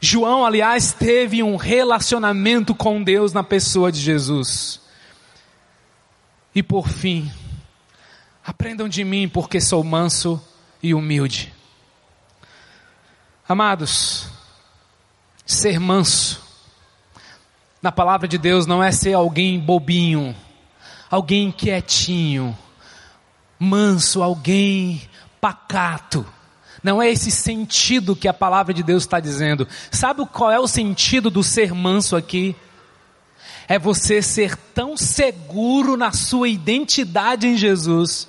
João, 0.00 0.44
aliás, 0.44 0.92
teve 0.92 1.44
um 1.44 1.54
relacionamento 1.54 2.74
com 2.74 3.00
Deus 3.04 3.32
na 3.32 3.44
pessoa 3.44 3.92
de 3.92 4.00
Jesus. 4.00 4.82
E 6.54 6.62
por 6.62 6.88
fim, 6.88 7.30
aprendam 8.44 8.88
de 8.88 9.04
mim 9.04 9.28
porque 9.28 9.60
sou 9.60 9.82
manso 9.82 10.42
e 10.82 10.94
humilde. 10.94 11.52
Amados, 13.48 14.28
Ser 15.46 15.78
manso, 15.78 16.42
na 17.82 17.92
palavra 17.92 18.26
de 18.26 18.38
Deus, 18.38 18.66
não 18.66 18.82
é 18.82 18.90
ser 18.90 19.12
alguém 19.12 19.60
bobinho, 19.60 20.34
alguém 21.10 21.52
quietinho, 21.52 22.56
manso, 23.58 24.22
alguém 24.22 25.02
pacato. 25.42 26.26
Não 26.82 27.00
é 27.00 27.10
esse 27.10 27.30
sentido 27.30 28.16
que 28.16 28.26
a 28.26 28.32
palavra 28.32 28.72
de 28.72 28.82
Deus 28.82 29.02
está 29.02 29.20
dizendo. 29.20 29.68
Sabe 29.90 30.24
qual 30.26 30.50
é 30.50 30.58
o 30.58 30.66
sentido 30.66 31.28
do 31.30 31.42
ser 31.42 31.74
manso 31.74 32.16
aqui? 32.16 32.56
É 33.66 33.78
você 33.78 34.20
ser 34.20 34.56
tão 34.56 34.96
seguro 34.96 35.96
na 35.96 36.12
sua 36.12 36.48
identidade 36.48 37.46
em 37.46 37.56
Jesus, 37.56 38.28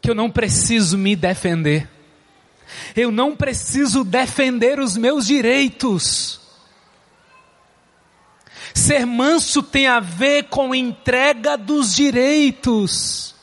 que 0.00 0.10
eu 0.10 0.14
não 0.14 0.30
preciso 0.30 0.98
me 0.98 1.14
defender. 1.14 1.88
Eu 2.94 3.10
não 3.10 3.36
preciso 3.36 4.04
defender 4.04 4.80
os 4.80 4.96
meus 4.96 5.26
direitos. 5.26 6.40
Ser 8.74 9.06
manso 9.06 9.62
tem 9.62 9.86
a 9.86 10.00
ver 10.00 10.44
com 10.44 10.74
entrega 10.74 11.56
dos 11.56 11.94
direitos. 11.94 13.34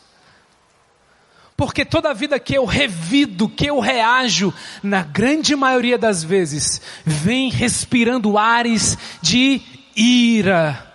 Porque 1.56 1.86
toda 1.86 2.14
vida 2.14 2.40
que 2.40 2.56
eu 2.56 2.66
revido, 2.66 3.48
que 3.48 3.68
eu 3.68 3.80
reajo, 3.80 4.54
na 4.82 5.04
grande 5.04 5.56
maioria 5.56 5.98
das 5.98 6.24
vezes, 6.24 6.82
vem 7.06 7.50
respirando 7.50 8.38
ares 8.38 8.98
de 9.22 9.62
ira, 9.96 10.93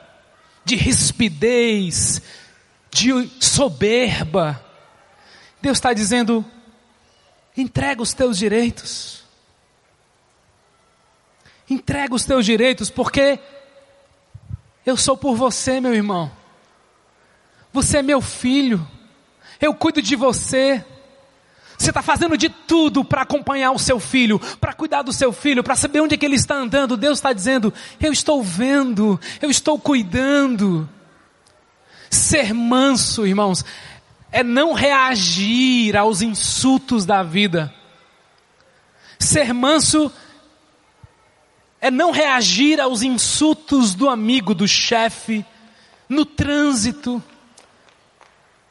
de 0.68 0.76
rispidez, 0.76 2.20
de 2.90 3.11
soberba. 3.40 4.62
Deus 5.62 5.78
está 5.78 5.94
dizendo: 5.94 6.44
entrega 7.57 8.02
os 8.02 8.12
teus 8.12 8.37
direitos. 8.37 9.24
Entrega 11.70 12.14
os 12.14 12.24
teus 12.24 12.44
direitos, 12.46 12.90
porque 12.90 13.38
eu 14.85 14.96
sou 14.96 15.16
por 15.16 15.35
você, 15.35 15.81
meu 15.81 15.94
irmão. 15.94 16.31
Você 17.72 17.98
é 17.98 18.02
meu 18.02 18.20
filho. 18.20 18.87
Eu 19.61 19.74
cuido 19.74 20.00
de 20.00 20.16
você. 20.16 20.85
Você 21.78 21.90
está 21.90 22.02
fazendo 22.02 22.36
de 22.36 22.48
tudo 22.48 23.04
para 23.04 23.22
acompanhar 23.22 23.70
o 23.70 23.78
seu 23.78 24.00
filho, 24.00 24.40
para 24.60 24.72
cuidar 24.72 25.02
do 25.02 25.12
seu 25.12 25.32
filho, 25.32 25.62
para 25.62 25.76
saber 25.76 26.00
onde 26.00 26.16
é 26.16 26.18
que 26.18 26.26
ele 26.26 26.34
está 26.34 26.56
andando. 26.56 26.96
Deus 26.96 27.18
está 27.18 27.32
dizendo: 27.32 27.72
Eu 28.00 28.12
estou 28.12 28.42
vendo, 28.42 29.18
eu 29.40 29.48
estou 29.48 29.78
cuidando. 29.78 30.88
Ser 32.10 32.52
manso, 32.52 33.24
irmãos, 33.24 33.64
é 34.32 34.42
não 34.42 34.72
reagir 34.72 35.96
aos 35.96 36.20
insultos 36.20 37.06
da 37.06 37.22
vida. 37.22 37.72
Ser 39.16 39.54
manso 39.54 40.10
é 41.80 41.92
não 41.92 42.10
reagir 42.10 42.80
aos 42.80 43.02
insultos 43.02 43.94
do 43.94 44.08
amigo, 44.08 44.52
do 44.52 44.66
chefe, 44.66 45.44
no 46.08 46.24
trânsito, 46.24 47.22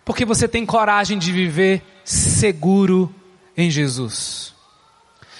porque 0.03 0.25
você 0.25 0.45
tem 0.45 0.65
coragem 0.65 1.17
de 1.17 1.31
viver 1.31 1.96
seguro 2.07 3.13
em 3.57 3.69
Jesus. 3.69 4.53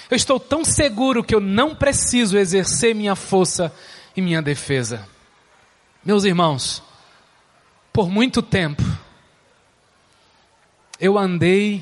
Eu 0.10 0.18
estou 0.18 0.38
tão 0.38 0.66
seguro 0.66 1.24
que 1.24 1.34
eu 1.34 1.40
não 1.40 1.74
preciso 1.74 2.38
exercer 2.38 2.94
minha 2.94 3.16
força 3.16 3.74
e 4.16 4.22
minha 4.22 4.42
defesa. 4.42 5.08
Meus 6.04 6.26
irmãos, 6.26 6.84
por 7.94 8.10
muito 8.10 8.42
tempo, 8.42 8.84
eu 11.00 11.18
andei 11.18 11.82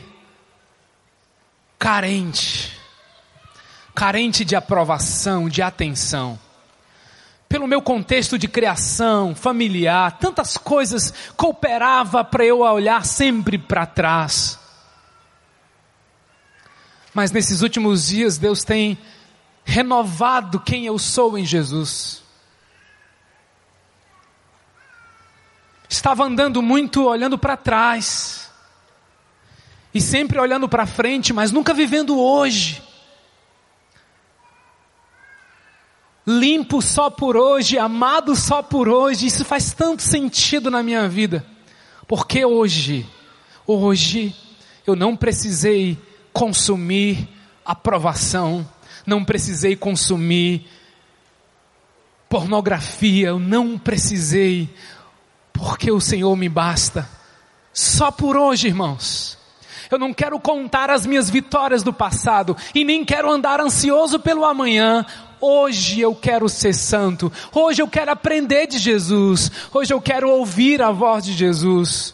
carente, 1.79 2.77
carente 3.95 4.45
de 4.45 4.55
aprovação, 4.55 5.49
de 5.49 5.63
atenção. 5.63 6.37
Pelo 7.49 7.67
meu 7.67 7.81
contexto 7.81 8.37
de 8.37 8.47
criação, 8.47 9.33
familiar, 9.33 10.19
tantas 10.19 10.57
coisas 10.57 11.11
cooperava 11.35 12.23
para 12.23 12.45
eu 12.45 12.59
olhar 12.59 13.03
sempre 13.03 13.57
para 13.57 13.87
trás. 13.87 14.59
Mas 17.15 17.31
nesses 17.31 17.61
últimos 17.61 18.07
dias 18.07 18.37
Deus 18.37 18.65
tem 18.65 18.97
renovado 19.63 20.59
quem 20.59 20.85
eu 20.85 20.99
sou 20.99 21.37
em 21.37 21.45
Jesus. 21.45 22.21
Estava 25.87 26.25
andando 26.25 26.61
muito 26.61 27.05
olhando 27.05 27.37
para 27.37 27.55
trás 27.55 28.51
e 29.93 30.01
sempre 30.01 30.37
olhando 30.37 30.67
para 30.67 30.85
frente, 30.85 31.31
mas 31.31 31.53
nunca 31.53 31.73
vivendo 31.73 32.19
hoje. 32.19 32.83
Limpo 36.27 36.81
só 36.81 37.09
por 37.09 37.37
hoje, 37.37 37.77
amado 37.77 38.35
só 38.35 38.61
por 38.61 38.89
hoje, 38.89 39.27
isso 39.27 39.45
faz 39.45 39.73
tanto 39.73 40.01
sentido 40.01 40.69
na 40.69 40.83
minha 40.83 41.07
vida. 41.07 41.45
Porque 42.09 42.43
hoje, 42.43 43.09
hoje, 43.65 44.35
eu 44.85 44.97
não 44.97 45.15
precisei 45.15 45.97
consumir 46.35 47.29
aprovação, 47.63 48.69
não 49.07 49.23
precisei 49.23 49.73
consumir 49.73 50.67
pornografia, 52.27 53.29
eu 53.29 53.39
não 53.39 53.77
precisei, 53.77 54.69
porque 55.53 55.89
o 55.89 56.01
Senhor 56.01 56.35
me 56.35 56.49
basta. 56.49 57.07
Só 57.73 58.11
por 58.11 58.35
hoje, 58.35 58.67
irmãos. 58.67 59.37
Eu 59.89 59.97
não 59.97 60.13
quero 60.13 60.37
contar 60.37 60.89
as 60.89 61.05
minhas 61.05 61.29
vitórias 61.29 61.83
do 61.83 61.93
passado 61.93 62.57
e 62.73 62.83
nem 62.83 63.05
quero 63.05 63.31
andar 63.31 63.61
ansioso 63.61 64.19
pelo 64.19 64.43
amanhã. 64.43 65.05
Hoje 65.39 66.01
eu 66.01 66.13
quero 66.13 66.49
ser 66.49 66.73
santo. 66.73 67.31
Hoje 67.53 67.81
eu 67.81 67.87
quero 67.87 68.11
aprender 68.11 68.67
de 68.67 68.77
Jesus. 68.77 69.49
Hoje 69.73 69.93
eu 69.93 70.01
quero 70.01 70.29
ouvir 70.29 70.81
a 70.81 70.91
voz 70.91 71.23
de 71.23 71.31
Jesus. 71.31 72.13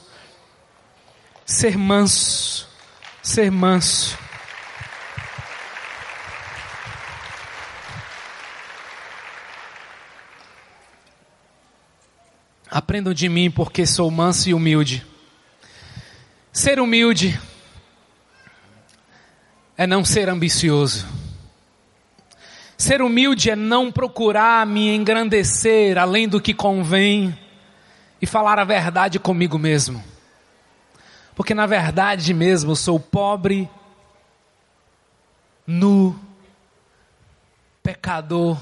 Ser 1.43 1.75
manso. 1.75 2.70
Ser 3.21 3.51
manso. 3.51 4.17
Aprendam 12.69 13.13
de 13.13 13.27
mim 13.27 13.51
porque 13.51 13.85
sou 13.85 14.09
manso 14.09 14.49
e 14.49 14.53
humilde. 14.53 15.05
Ser 16.53 16.79
humilde 16.79 17.39
é 19.77 19.85
não 19.85 20.03
ser 20.03 20.29
ambicioso. 20.29 21.07
Ser 22.77 23.01
humilde 23.01 23.49
é 23.49 23.55
não 23.55 23.91
procurar 23.91 24.65
me 24.65 24.89
engrandecer 24.95 25.97
além 25.97 26.27
do 26.27 26.41
que 26.41 26.53
convém 26.53 27.37
e 28.21 28.25
falar 28.25 28.57
a 28.57 28.63
verdade 28.63 29.19
comigo 29.19 29.59
mesmo. 29.59 30.10
Porque 31.35 31.53
na 31.53 31.65
verdade 31.65 32.33
mesmo 32.33 32.75
sou 32.75 32.99
pobre, 32.99 33.69
nu, 35.65 36.19
pecador, 37.81 38.57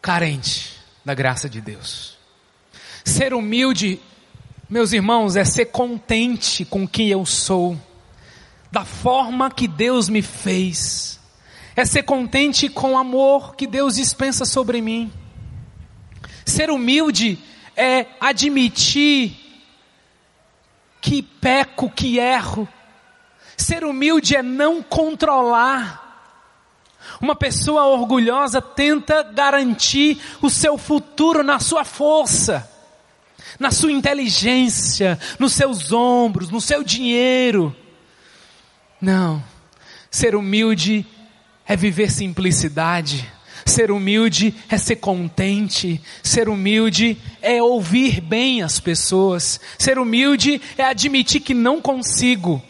carente 0.00 0.78
da 1.04 1.14
graça 1.14 1.48
de 1.48 1.60
Deus. 1.60 2.18
Ser 3.04 3.32
humilde, 3.32 4.00
meus 4.68 4.92
irmãos, 4.92 5.36
é 5.36 5.44
ser 5.44 5.66
contente 5.66 6.64
com 6.64 6.86
quem 6.86 7.08
eu 7.08 7.24
sou, 7.24 7.78
da 8.70 8.84
forma 8.84 9.50
que 9.50 9.66
Deus 9.66 10.08
me 10.08 10.22
fez, 10.22 11.18
é 11.74 11.84
ser 11.84 12.02
contente 12.02 12.68
com 12.68 12.92
o 12.92 12.98
amor 12.98 13.56
que 13.56 13.66
Deus 13.66 13.96
dispensa 13.96 14.44
sobre 14.44 14.80
mim. 14.80 15.10
Ser 16.44 16.70
humilde 16.70 17.38
é 17.76 18.06
admitir 18.20 19.39
que 21.00 21.22
peco, 21.22 21.90
que 21.90 22.18
erro. 22.18 22.68
Ser 23.56 23.84
humilde 23.84 24.36
é 24.36 24.42
não 24.42 24.82
controlar. 24.82 26.08
Uma 27.20 27.34
pessoa 27.34 27.86
orgulhosa 27.86 28.60
tenta 28.60 29.22
garantir 29.22 30.20
o 30.40 30.50
seu 30.50 30.76
futuro 30.76 31.42
na 31.42 31.58
sua 31.58 31.84
força, 31.84 32.68
na 33.58 33.70
sua 33.70 33.92
inteligência, 33.92 35.18
nos 35.38 35.52
seus 35.52 35.92
ombros, 35.92 36.50
no 36.50 36.60
seu 36.60 36.82
dinheiro. 36.82 37.74
Não. 39.00 39.42
Ser 40.10 40.34
humilde 40.34 41.06
é 41.66 41.76
viver 41.76 42.10
simplicidade. 42.10 43.30
Ser 43.64 43.90
humilde 43.90 44.54
é 44.68 44.78
ser 44.78 44.96
contente. 44.96 46.00
Ser 46.22 46.48
humilde 46.48 47.16
é 47.40 47.62
ouvir 47.62 48.20
bem 48.20 48.62
as 48.62 48.80
pessoas. 48.80 49.60
Ser 49.78 49.98
humilde 49.98 50.60
é 50.76 50.84
admitir 50.84 51.40
que 51.40 51.54
não 51.54 51.80
consigo. 51.80 52.62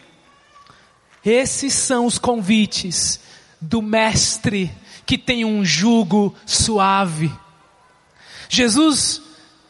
Esses 1.23 1.73
são 1.73 2.05
os 2.05 2.17
convites 2.17 3.19
do 3.59 3.81
Mestre 3.81 4.71
que 5.05 5.17
tem 5.17 5.45
um 5.45 5.63
jugo 5.63 6.35
suave. 6.45 7.31
Jesus 8.49 9.21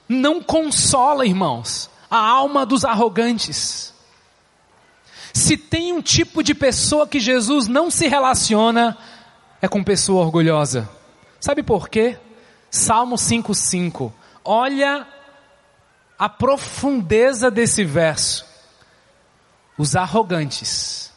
não 0.07 0.41
consola, 0.41 1.26
irmãos, 1.26 1.89
a 2.09 2.17
alma 2.17 2.65
dos 2.65 2.86
arrogantes. 2.86 3.93
Se 5.34 5.55
tem 5.55 5.93
um 5.93 6.01
tipo 6.01 6.43
de 6.43 6.53
pessoa 6.53 7.07
que 7.07 7.19
Jesus 7.19 7.67
não 7.67 7.89
se 7.89 8.07
relaciona, 8.07 8.97
é 9.61 9.67
com 9.67 9.84
pessoa 9.84 10.26
orgulhosa. 10.26 10.89
Sabe 11.41 11.63
por 11.63 11.89
quê? 11.89 12.19
Salmo 12.69 13.15
5,5. 13.15 14.13
Olha 14.45 15.07
a 16.17 16.29
profundeza 16.29 17.49
desse 17.49 17.83
verso. 17.83 18.45
Os 19.75 19.95
arrogantes 19.95 21.11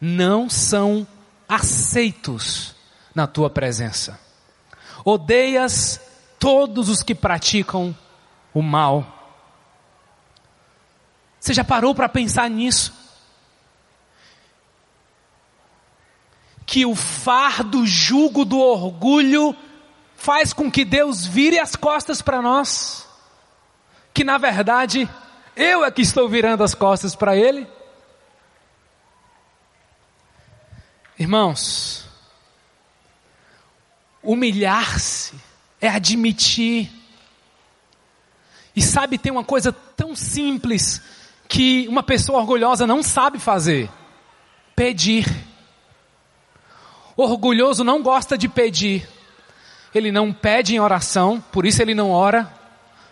não 0.00 0.48
são 0.48 1.04
aceitos 1.48 2.76
na 3.12 3.26
tua 3.26 3.50
presença. 3.50 4.18
Odeias 5.04 6.00
todos 6.38 6.88
os 6.88 7.02
que 7.02 7.16
praticam 7.16 7.94
o 8.54 8.62
mal. 8.62 9.04
Você 11.40 11.52
já 11.52 11.64
parou 11.64 11.96
para 11.96 12.08
pensar 12.08 12.48
nisso? 12.48 12.99
Que 16.70 16.86
o 16.86 16.94
fardo, 16.94 17.84
jugo 17.84 18.44
do 18.44 18.60
orgulho 18.60 19.56
faz 20.14 20.52
com 20.52 20.70
que 20.70 20.84
Deus 20.84 21.26
vire 21.26 21.58
as 21.58 21.74
costas 21.74 22.22
para 22.22 22.40
nós. 22.40 23.08
Que 24.14 24.22
na 24.22 24.38
verdade 24.38 25.10
eu 25.56 25.84
é 25.84 25.90
que 25.90 26.00
estou 26.00 26.28
virando 26.28 26.62
as 26.62 26.72
costas 26.72 27.16
para 27.16 27.34
Ele. 27.34 27.66
Irmãos, 31.18 32.06
humilhar-se 34.22 35.34
é 35.80 35.88
admitir. 35.88 36.88
E 38.76 38.80
sabe, 38.80 39.18
tem 39.18 39.32
uma 39.32 39.42
coisa 39.42 39.72
tão 39.72 40.14
simples 40.14 41.02
que 41.48 41.88
uma 41.88 42.04
pessoa 42.04 42.38
orgulhosa 42.38 42.86
não 42.86 43.02
sabe 43.02 43.40
fazer: 43.40 43.90
pedir. 44.76 45.49
Orgulhoso 47.22 47.84
não 47.84 48.02
gosta 48.02 48.38
de 48.38 48.48
pedir. 48.48 49.06
Ele 49.94 50.10
não 50.10 50.32
pede 50.32 50.74
em 50.74 50.80
oração, 50.80 51.38
por 51.52 51.66
isso 51.66 51.82
ele 51.82 51.94
não 51.94 52.12
ora, 52.12 52.50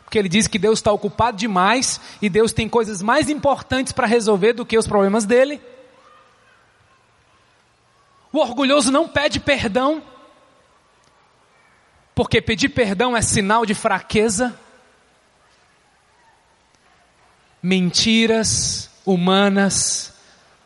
porque 0.02 0.18
ele 0.18 0.30
diz 0.30 0.46
que 0.48 0.58
Deus 0.58 0.78
está 0.78 0.90
ocupado 0.90 1.36
demais 1.36 2.00
e 2.22 2.30
Deus 2.30 2.50
tem 2.50 2.70
coisas 2.70 3.02
mais 3.02 3.28
importantes 3.28 3.92
para 3.92 4.06
resolver 4.06 4.54
do 4.54 4.64
que 4.64 4.78
os 4.78 4.86
problemas 4.86 5.26
dele. 5.26 5.60
O 8.32 8.38
orgulhoso 8.38 8.90
não 8.90 9.06
pede 9.06 9.38
perdão, 9.40 10.02
porque 12.14 12.40
pedir 12.40 12.70
perdão 12.70 13.14
é 13.14 13.20
sinal 13.20 13.66
de 13.66 13.74
fraqueza. 13.74 14.58
Mentiras 17.62 18.88
humanas 19.04 20.14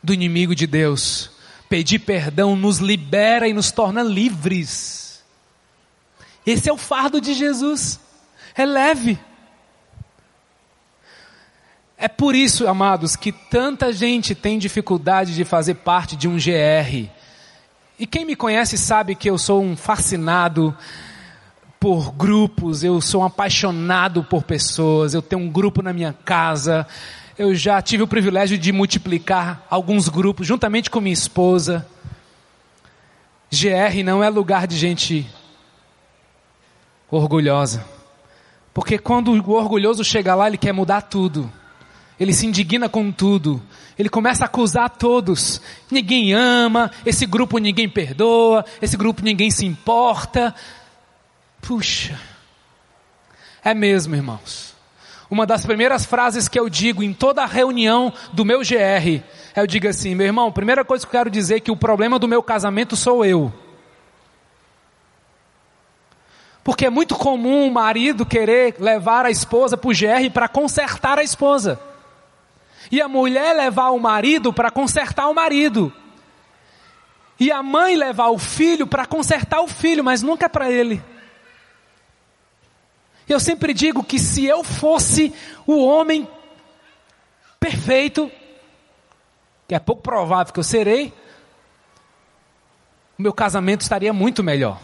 do 0.01 0.15
inimigo 0.15 0.55
de 0.55 0.69
Deus 0.69 1.32
Pedir 1.73 2.01
perdão 2.01 2.55
nos 2.55 2.81
libera 2.81 3.49
e 3.49 3.55
nos 3.55 3.73
torna 3.73 4.03
livres. 4.03 5.25
Esse 6.45 6.69
é 6.69 6.73
o 6.73 6.77
fardo 6.77 7.19
de 7.19 7.33
Jesus. 7.33 7.99
É 8.55 8.67
leve. 8.67 9.19
É 11.97 12.09
por 12.09 12.35
isso, 12.35 12.69
amados, 12.69 13.17
que 13.17 13.33
tanta 13.33 13.91
gente 13.91 14.35
tem 14.35 14.59
dificuldade 14.59 15.35
de 15.35 15.47
fazer 15.47 15.77
parte 15.77 16.15
de 16.15 16.29
um 16.29 16.37
GR. 16.37 17.09
E 17.99 18.07
quem 18.07 18.27
me 18.27 18.37
conhece 18.37 18.77
sabe 18.77 19.15
que 19.15 19.31
eu 19.31 19.39
sou 19.39 19.63
um 19.63 19.75
fascinado 19.75 20.77
por 21.81 22.13
grupos, 22.13 22.85
eu 22.85 23.01
sou 23.01 23.23
um 23.23 23.25
apaixonado 23.25 24.23
por 24.23 24.43
pessoas, 24.43 25.15
eu 25.15 25.23
tenho 25.23 25.41
um 25.41 25.49
grupo 25.49 25.81
na 25.81 25.95
minha 25.95 26.13
casa, 26.13 26.87
eu 27.43 27.57
já 27.57 27.83
tive 27.83 28.05
o 28.05 28.07
privilégio 28.07 28.57
de 28.57 28.71
multiplicar 28.71 29.67
alguns 29.69 30.09
grupos 30.09 30.47
juntamente 30.47 30.89
com 30.89 31.01
minha 31.01 31.13
esposa. 31.13 31.85
GR 33.51 34.05
não 34.05 34.23
é 34.23 34.29
lugar 34.29 34.65
de 34.69 34.77
gente 34.77 35.27
orgulhosa. 37.11 37.85
Porque 38.73 38.97
quando 38.97 39.33
o 39.33 39.51
orgulhoso 39.51 40.05
chega 40.05 40.37
lá, 40.37 40.47
ele 40.47 40.57
quer 40.57 40.73
mudar 40.73 41.03
tudo. 41.03 41.53
Ele 42.19 42.33
se 42.33 42.47
indigna 42.47 42.89
com 42.89 43.11
tudo. 43.11 43.61
Ele 43.99 44.09
começa 44.09 44.45
a 44.45 44.47
acusar 44.47 44.89
todos. 44.91 45.61
Ninguém 45.91 46.33
ama, 46.33 46.93
esse 47.05 47.27
grupo 47.27 47.59
ninguém 47.59 47.89
perdoa, 47.89 48.65
esse 48.81 48.97
grupo 48.97 49.21
ninguém 49.21 49.51
se 49.51 49.67
importa. 49.67 50.55
Puxa. 51.61 52.21
É 53.65 53.75
mesmo, 53.75 54.15
irmãos. 54.15 54.72
Uma 55.33 55.47
das 55.47 55.65
primeiras 55.65 56.05
frases 56.05 56.47
que 56.47 56.61
eu 56.61 56.69
digo 56.69 57.03
em 57.03 57.15
toda 57.15 57.47
reunião 57.47 58.13
do 58.35 58.45
meu 58.45 58.59
GR, 58.59 59.25
eu 59.57 59.67
digo 59.67 59.89
assim, 59.89 60.15
meu 60.15 60.27
irmão, 60.27 60.53
primeira 60.53 60.85
coisa 60.85 61.07
que 61.07 61.09
eu 61.09 61.19
quero 61.19 61.31
dizer 61.31 61.57
é 61.57 61.61
que 61.61 61.71
o 61.71 61.77
problema 61.77 62.19
do 62.19 62.29
meu 62.29 62.43
casamento 62.43 62.95
sou 62.97 63.25
eu. 63.25 63.51
Porque 66.63 66.85
é 66.85 66.91
muito 66.91 67.15
comum 67.15 67.67
o 67.67 67.73
marido 67.73 68.27
querer 68.27 68.75
levar 68.79 69.25
a 69.25 69.31
esposa 69.31 69.75
para 69.75 69.89
o 69.89 69.95
GR 69.95 70.31
para 70.31 70.49
consertar 70.49 71.19
a 71.19 71.23
esposa. 71.23 71.81
E 72.91 73.01
a 73.01 73.09
mulher 73.09 73.57
levar 73.57 73.89
o 73.89 73.99
marido 73.99 74.53
para 74.53 74.71
consertar 74.71 75.29
o 75.29 75.35
marido. 75.35 75.91
E 77.41 77.51
a 77.51 77.63
mãe 77.63 77.97
levar 77.97 78.29
o 78.29 78.39
filho 78.39 78.87
para 78.87 79.07
consertar 79.07 79.63
o 79.63 79.67
filho, 79.67 80.05
mas 80.05 80.23
nunca 80.23 80.47
para 80.47 80.71
ele. 80.71 81.03
Eu 83.33 83.41
sempre 83.41 83.73
digo 83.73 84.05
que 84.05 84.19
se 84.19 84.45
eu 84.45 84.63
fosse 84.63 85.33
o 85.67 85.85
homem 85.85 86.29
perfeito, 87.59 88.31
que 89.67 89.75
é 89.75 89.79
pouco 89.79 90.03
provável 90.03 90.53
que 90.53 90.61
eu 90.61 90.65
serei, 90.65 91.13
o 93.19 93.23
meu 93.23 93.33
casamento 93.33 93.81
estaria 93.81 94.13
muito 94.13 94.43
melhor. 94.43 94.79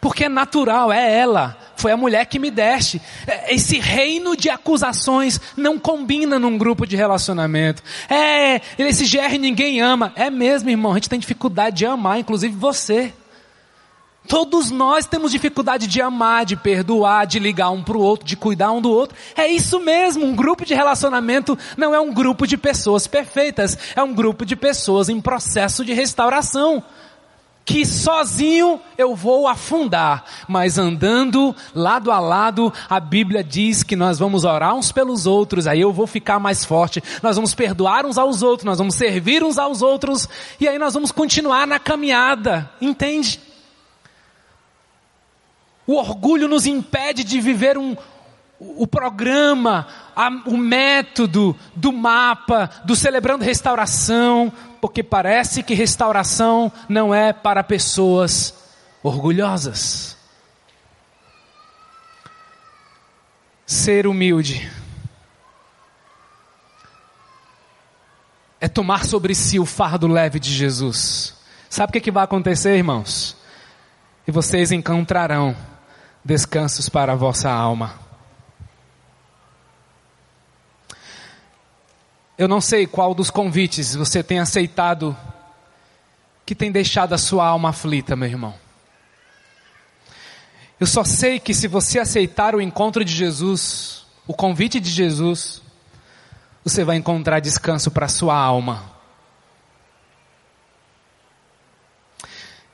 Porque 0.00 0.24
é 0.24 0.28
natural, 0.28 0.92
é 0.92 1.18
ela, 1.18 1.58
foi 1.76 1.90
a 1.90 1.96
mulher 1.96 2.26
que 2.26 2.38
me 2.38 2.50
deste. 2.50 3.00
É, 3.26 3.54
esse 3.54 3.78
reino 3.78 4.36
de 4.36 4.50
acusações 4.50 5.40
não 5.56 5.78
combina 5.78 6.38
num 6.38 6.56
grupo 6.58 6.86
de 6.86 6.94
relacionamento. 6.94 7.82
É, 8.08 8.60
esse 8.78 9.04
GR 9.04 9.38
ninguém 9.38 9.80
ama. 9.80 10.12
É 10.14 10.30
mesmo, 10.30 10.70
irmão, 10.70 10.92
a 10.92 10.94
gente 10.96 11.08
tem 11.08 11.18
dificuldade 11.18 11.76
de 11.76 11.86
amar, 11.86 12.18
inclusive 12.18 12.54
você. 12.54 13.12
Todos 14.26 14.70
nós 14.70 15.06
temos 15.06 15.30
dificuldade 15.30 15.86
de 15.86 16.00
amar, 16.00 16.46
de 16.46 16.56
perdoar, 16.56 17.26
de 17.26 17.38
ligar 17.38 17.70
um 17.70 17.82
para 17.82 17.96
o 17.96 18.00
outro, 18.00 18.26
de 18.26 18.36
cuidar 18.36 18.72
um 18.72 18.80
do 18.80 18.90
outro. 18.90 19.16
É 19.36 19.46
isso 19.46 19.78
mesmo, 19.78 20.24
um 20.24 20.34
grupo 20.34 20.64
de 20.64 20.74
relacionamento 20.74 21.58
não 21.76 21.94
é 21.94 22.00
um 22.00 22.12
grupo 22.12 22.46
de 22.46 22.56
pessoas 22.56 23.06
perfeitas, 23.06 23.76
é 23.94 24.02
um 24.02 24.14
grupo 24.14 24.46
de 24.46 24.56
pessoas 24.56 25.10
em 25.10 25.20
processo 25.20 25.84
de 25.84 25.92
restauração. 25.92 26.82
Que 27.66 27.84
sozinho 27.86 28.78
eu 28.96 29.14
vou 29.14 29.48
afundar, 29.48 30.24
mas 30.46 30.76
andando 30.76 31.54
lado 31.74 32.10
a 32.10 32.18
lado, 32.18 32.72
a 32.90 33.00
Bíblia 33.00 33.42
diz 33.42 33.82
que 33.82 33.96
nós 33.96 34.18
vamos 34.18 34.44
orar 34.44 34.74
uns 34.74 34.92
pelos 34.92 35.26
outros, 35.26 35.66
aí 35.66 35.80
eu 35.80 35.90
vou 35.90 36.06
ficar 36.06 36.38
mais 36.38 36.62
forte, 36.62 37.02
nós 37.22 37.36
vamos 37.36 37.54
perdoar 37.54 38.04
uns 38.04 38.18
aos 38.18 38.42
outros, 38.42 38.66
nós 38.66 38.76
vamos 38.76 38.96
servir 38.96 39.42
uns 39.42 39.56
aos 39.56 39.80
outros, 39.80 40.28
e 40.60 40.68
aí 40.68 40.78
nós 40.78 40.92
vamos 40.92 41.10
continuar 41.10 41.66
na 41.66 41.78
caminhada, 41.78 42.70
entende? 42.82 43.40
O 45.86 45.96
orgulho 45.96 46.48
nos 46.48 46.66
impede 46.66 47.22
de 47.22 47.40
viver 47.40 47.76
um, 47.76 47.96
o 48.58 48.86
programa, 48.86 49.86
a, 50.14 50.28
o 50.46 50.56
método 50.56 51.56
do 51.74 51.92
mapa, 51.92 52.70
do 52.84 52.96
celebrando 52.96 53.44
restauração, 53.44 54.52
porque 54.80 55.02
parece 55.02 55.62
que 55.62 55.74
restauração 55.74 56.72
não 56.88 57.14
é 57.14 57.32
para 57.32 57.62
pessoas 57.62 58.54
orgulhosas. 59.02 60.16
Ser 63.66 64.06
humilde 64.06 64.70
é 68.60 68.68
tomar 68.68 69.04
sobre 69.04 69.34
si 69.34 69.58
o 69.58 69.66
fardo 69.66 70.06
leve 70.06 70.38
de 70.38 70.50
Jesus. 70.50 71.34
Sabe 71.68 71.90
o 71.90 71.92
que, 71.92 72.00
que 72.00 72.10
vai 72.10 72.24
acontecer, 72.24 72.76
irmãos? 72.76 73.36
E 74.26 74.30
vocês 74.30 74.72
encontrarão 74.72 75.54
descansos 76.24 76.88
para 76.88 77.12
a 77.12 77.16
vossa 77.16 77.50
alma. 77.50 77.98
Eu 82.36 82.48
não 82.48 82.60
sei 82.60 82.86
qual 82.86 83.14
dos 83.14 83.30
convites 83.30 83.94
você 83.94 84.22
tem 84.22 84.40
aceitado 84.40 85.16
que 86.44 86.54
tem 86.54 86.72
deixado 86.72 87.12
a 87.12 87.18
sua 87.18 87.46
alma 87.46 87.70
aflita, 87.70 88.16
meu 88.16 88.28
irmão. 88.28 88.54
Eu 90.80 90.86
só 90.86 91.04
sei 91.04 91.38
que 91.38 91.54
se 91.54 91.68
você 91.68 91.98
aceitar 91.98 92.54
o 92.54 92.60
encontro 92.60 93.04
de 93.04 93.12
Jesus, 93.12 94.04
o 94.26 94.34
convite 94.34 94.80
de 94.80 94.90
Jesus, 94.90 95.62
você 96.64 96.84
vai 96.84 96.96
encontrar 96.96 97.40
descanso 97.40 97.90
para 97.90 98.06
a 98.06 98.08
sua 98.08 98.36
alma. 98.36 98.92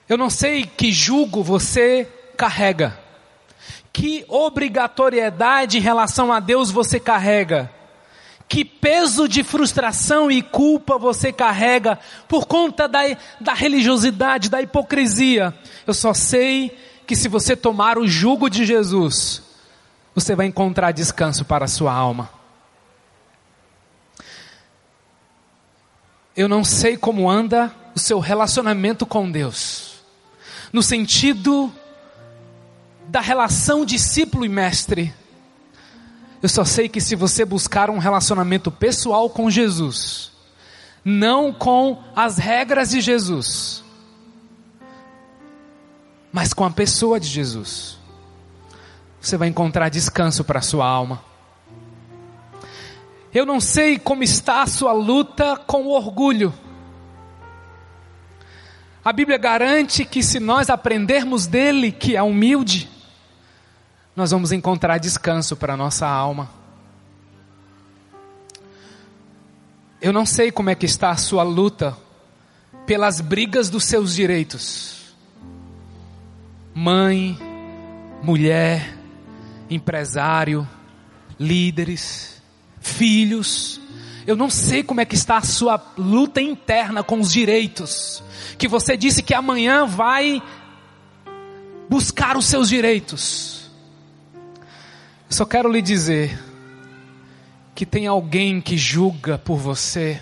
Eu 0.09 0.16
não 0.16 0.30
sei 0.30 0.64
que 0.64 0.90
jugo 0.90 1.42
você 1.42 2.09
carrega. 2.36 2.98
Que 3.93 4.24
obrigatoriedade 4.28 5.78
em 5.78 5.80
relação 5.80 6.32
a 6.32 6.41
Deus 6.41 6.70
você 6.70 7.01
carrega? 7.01 7.70
Que 8.49 8.64
peso 8.64 9.28
de 9.28 9.45
frustração 9.45 10.30
e 10.30 10.43
culpa 10.43 10.99
você 10.99 11.32
carrega 11.32 11.99
por 12.26 12.47
conta 12.47 12.88
da, 12.88 13.01
da 13.41 13.55
religiosidade, 13.55 14.51
da 14.51 14.61
hipocrisia? 14.61 15.55
Eu 15.86 15.95
só 15.95 16.12
sei 16.12 16.76
que 17.07 17.14
se 17.14 17.28
você 17.28 17.57
tomar 17.57 17.97
o 17.97 18.09
jugo 18.09 18.49
de 18.49 18.64
Jesus, 18.64 19.43
você 20.14 20.34
vai 20.34 20.47
encontrar 20.47 20.93
descanso 20.93 21.45
para 21.45 21.64
a 21.64 21.68
sua 21.68 21.93
alma. 21.93 22.30
Eu 26.36 26.49
não 26.49 26.64
sei 26.64 26.97
como 26.97 27.30
anda 27.30 27.72
o 27.95 27.99
seu 27.99 28.18
relacionamento 28.18 29.05
com 29.05 29.30
Deus, 29.30 29.95
no 30.72 30.82
sentido 30.82 31.72
da 33.11 33.20
relação 33.20 33.84
discípulo 33.84 34.44
e 34.44 34.48
mestre. 34.48 35.12
Eu 36.40 36.48
só 36.48 36.64
sei 36.64 36.88
que 36.88 37.00
se 37.00 37.16
você 37.16 37.44
buscar 37.44 37.90
um 37.90 37.98
relacionamento 37.98 38.70
pessoal 38.70 39.28
com 39.28 39.50
Jesus, 39.50 40.30
não 41.04 41.52
com 41.52 42.00
as 42.14 42.38
regras 42.38 42.90
de 42.90 43.00
Jesus, 43.00 43.82
mas 46.30 46.52
com 46.54 46.64
a 46.64 46.70
pessoa 46.70 47.18
de 47.18 47.26
Jesus, 47.26 47.98
você 49.20 49.36
vai 49.36 49.48
encontrar 49.48 49.88
descanso 49.88 50.44
para 50.44 50.61
a 50.61 50.62
sua 50.62 50.86
alma. 50.86 51.20
Eu 53.34 53.44
não 53.44 53.61
sei 53.61 53.98
como 53.98 54.22
está 54.22 54.62
a 54.62 54.68
sua 54.68 54.92
luta 54.92 55.56
com 55.56 55.82
o 55.82 55.90
orgulho. 55.90 56.54
A 59.04 59.12
Bíblia 59.12 59.36
garante 59.36 60.04
que 60.04 60.22
se 60.22 60.38
nós 60.38 60.70
aprendermos 60.70 61.48
dele, 61.48 61.90
que 61.90 62.16
é 62.16 62.22
humilde, 62.22 62.88
nós 64.20 64.32
vamos 64.32 64.52
encontrar 64.52 64.98
descanso 64.98 65.56
para 65.56 65.72
a 65.72 65.76
nossa 65.78 66.06
alma. 66.06 66.50
Eu 69.98 70.12
não 70.12 70.26
sei 70.26 70.52
como 70.52 70.68
é 70.68 70.74
que 70.74 70.84
está 70.84 71.08
a 71.10 71.16
sua 71.16 71.42
luta 71.42 71.96
pelas 72.84 73.22
brigas 73.22 73.70
dos 73.70 73.84
seus 73.84 74.14
direitos. 74.14 75.14
Mãe, 76.74 77.38
mulher, 78.22 78.94
empresário, 79.70 80.68
líderes, 81.38 82.42
filhos. 82.78 83.80
Eu 84.26 84.36
não 84.36 84.50
sei 84.50 84.82
como 84.82 85.00
é 85.00 85.06
que 85.06 85.14
está 85.14 85.38
a 85.38 85.42
sua 85.42 85.82
luta 85.96 86.42
interna 86.42 87.02
com 87.02 87.18
os 87.20 87.32
direitos. 87.32 88.22
Que 88.58 88.68
você 88.68 88.98
disse 88.98 89.22
que 89.22 89.32
amanhã 89.32 89.86
vai 89.86 90.42
buscar 91.88 92.36
os 92.36 92.44
seus 92.44 92.68
direitos. 92.68 93.59
Só 95.31 95.45
quero 95.45 95.70
lhe 95.70 95.81
dizer 95.81 96.37
que 97.72 97.87
tem 97.87 98.09
alguém 98.09 98.61
que 98.61 98.76
julga 98.76 99.39
por 99.39 99.59
você, 99.59 100.20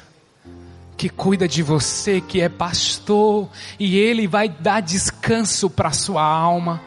que 0.99 1.09
cuida 1.09 1.49
de 1.49 1.63
você, 1.63 2.21
que 2.21 2.43
é 2.43 2.49
pastor, 2.51 3.49
e 3.81 3.97
ele 3.97 4.29
vai 4.29 4.51
dar 4.51 4.81
descanso 4.81 5.71
para 5.71 5.93
sua 5.93 6.23
alma. 6.23 6.83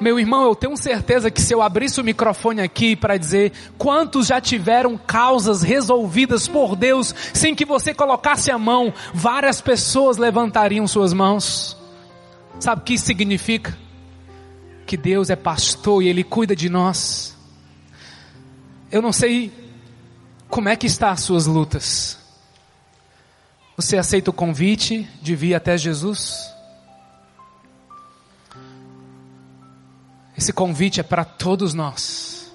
Meu 0.00 0.18
irmão, 0.18 0.42
eu 0.42 0.56
tenho 0.56 0.76
certeza 0.76 1.30
que 1.30 1.40
se 1.40 1.54
eu 1.54 1.62
abrisse 1.62 2.00
o 2.00 2.04
microfone 2.04 2.60
aqui 2.60 2.96
para 2.96 3.16
dizer 3.16 3.52
quantos 3.78 4.26
já 4.26 4.40
tiveram 4.40 4.98
causas 4.98 5.62
resolvidas 5.62 6.48
por 6.48 6.74
Deus 6.74 7.14
sem 7.32 7.54
que 7.54 7.64
você 7.64 7.94
colocasse 7.94 8.50
a 8.50 8.58
mão, 8.58 8.92
várias 9.14 9.60
pessoas 9.60 10.16
levantariam 10.16 10.88
suas 10.88 11.12
mãos. 11.12 11.76
Sabe 12.58 12.82
o 12.82 12.84
que 12.84 12.94
isso 12.94 13.06
significa? 13.06 13.83
Que 14.86 14.96
Deus 14.96 15.30
é 15.30 15.36
pastor 15.36 16.02
e 16.02 16.08
Ele 16.08 16.22
cuida 16.22 16.54
de 16.54 16.68
nós. 16.68 17.36
Eu 18.90 19.02
não 19.02 19.12
sei 19.12 19.52
como 20.48 20.68
é 20.68 20.76
que 20.76 20.86
está 20.86 21.10
as 21.10 21.20
suas 21.20 21.46
lutas. 21.46 22.18
Você 23.76 23.96
aceita 23.96 24.30
o 24.30 24.32
convite 24.32 25.08
de 25.20 25.34
vir 25.34 25.54
até 25.54 25.76
Jesus? 25.76 26.48
Esse 30.36 30.52
convite 30.52 31.00
é 31.00 31.02
para 31.02 31.24
todos 31.24 31.74
nós. 31.74 32.52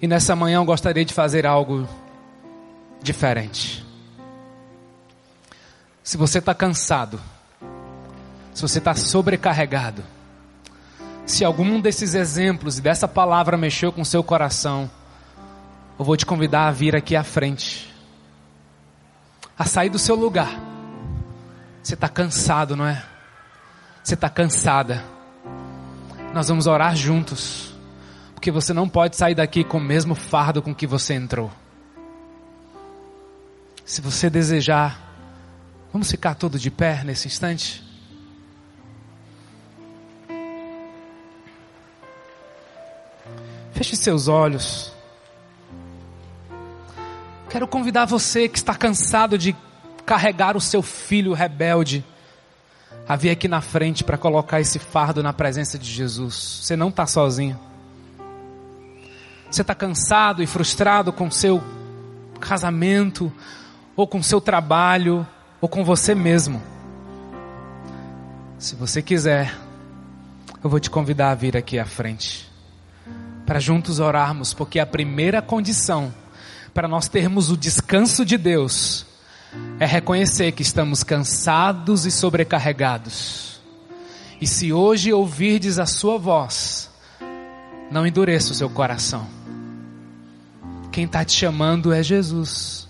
E 0.00 0.06
nessa 0.06 0.34
manhã 0.34 0.56
eu 0.56 0.64
gostaria 0.64 1.04
de 1.04 1.14
fazer 1.14 1.46
algo 1.46 1.88
diferente. 3.02 3.84
Se 6.02 6.16
você 6.16 6.38
está 6.38 6.54
cansado, 6.54 7.20
se 8.52 8.62
você 8.62 8.78
está 8.78 8.94
sobrecarregado, 8.94 10.02
se 11.26 11.44
algum 11.44 11.80
desses 11.80 12.14
exemplos 12.14 12.78
e 12.78 12.80
dessa 12.80 13.08
palavra 13.08 13.56
mexeu 13.56 13.90
com 13.90 14.04
seu 14.04 14.22
coração, 14.22 14.88
eu 15.98 16.04
vou 16.04 16.16
te 16.16 16.24
convidar 16.24 16.68
a 16.68 16.70
vir 16.70 16.94
aqui 16.94 17.16
à 17.16 17.24
frente, 17.24 17.92
a 19.58 19.64
sair 19.64 19.90
do 19.90 19.98
seu 19.98 20.14
lugar. 20.14 20.60
Você 21.82 21.94
está 21.94 22.08
cansado, 22.08 22.76
não 22.76 22.86
é? 22.86 23.02
Você 24.04 24.14
está 24.14 24.28
cansada. 24.28 25.04
Nós 26.32 26.48
vamos 26.48 26.66
orar 26.66 26.94
juntos, 26.94 27.74
porque 28.34 28.50
você 28.50 28.72
não 28.72 28.88
pode 28.88 29.16
sair 29.16 29.34
daqui 29.34 29.64
com 29.64 29.78
o 29.78 29.80
mesmo 29.80 30.14
fardo 30.14 30.62
com 30.62 30.74
que 30.74 30.86
você 30.86 31.14
entrou. 31.14 31.50
Se 33.84 34.00
você 34.00 34.28
desejar, 34.28 35.00
vamos 35.92 36.10
ficar 36.10 36.34
todo 36.34 36.58
de 36.58 36.70
pé 36.70 37.02
nesse 37.04 37.26
instante? 37.26 37.85
Feche 43.76 43.94
seus 43.94 44.26
olhos. 44.26 44.90
Quero 47.50 47.68
convidar 47.68 48.06
você 48.06 48.48
que 48.48 48.56
está 48.56 48.74
cansado 48.74 49.36
de 49.36 49.54
carregar 50.06 50.56
o 50.56 50.60
seu 50.62 50.80
filho 50.80 51.34
rebelde 51.34 52.02
a 53.06 53.16
vir 53.16 53.28
aqui 53.28 53.46
na 53.46 53.60
frente 53.60 54.02
para 54.02 54.16
colocar 54.16 54.62
esse 54.62 54.78
fardo 54.78 55.22
na 55.22 55.34
presença 55.34 55.78
de 55.78 55.90
Jesus. 55.90 56.60
Você 56.62 56.74
não 56.74 56.88
está 56.88 57.06
sozinho. 57.06 57.60
Você 59.50 59.60
está 59.60 59.74
cansado 59.74 60.42
e 60.42 60.46
frustrado 60.46 61.12
com 61.12 61.30
seu 61.30 61.62
casamento, 62.40 63.30
ou 63.94 64.06
com 64.06 64.22
seu 64.22 64.40
trabalho, 64.40 65.26
ou 65.60 65.68
com 65.68 65.84
você 65.84 66.14
mesmo. 66.14 66.62
Se 68.58 68.74
você 68.74 69.02
quiser, 69.02 69.54
eu 70.64 70.70
vou 70.70 70.80
te 70.80 70.88
convidar 70.88 71.32
a 71.32 71.34
vir 71.34 71.58
aqui 71.58 71.78
à 71.78 71.84
frente, 71.84 72.55
para 73.46 73.60
juntos 73.60 74.00
orarmos, 74.00 74.52
porque 74.52 74.80
a 74.80 74.86
primeira 74.86 75.40
condição 75.40 76.12
para 76.74 76.88
nós 76.88 77.08
termos 77.08 77.50
o 77.50 77.56
descanso 77.56 78.24
de 78.24 78.36
Deus 78.36 79.06
é 79.78 79.86
reconhecer 79.86 80.52
que 80.52 80.62
estamos 80.62 81.02
cansados 81.02 82.04
e 82.04 82.10
sobrecarregados. 82.10 83.60
E 84.40 84.46
se 84.46 84.72
hoje 84.72 85.12
ouvirdes 85.12 85.78
a 85.78 85.86
sua 85.86 86.18
voz, 86.18 86.90
não 87.90 88.06
endureça 88.06 88.52
o 88.52 88.54
seu 88.54 88.68
coração. 88.68 89.26
Quem 90.92 91.04
está 91.04 91.24
te 91.24 91.32
chamando 91.32 91.92
é 91.92 92.02
Jesus. 92.02 92.85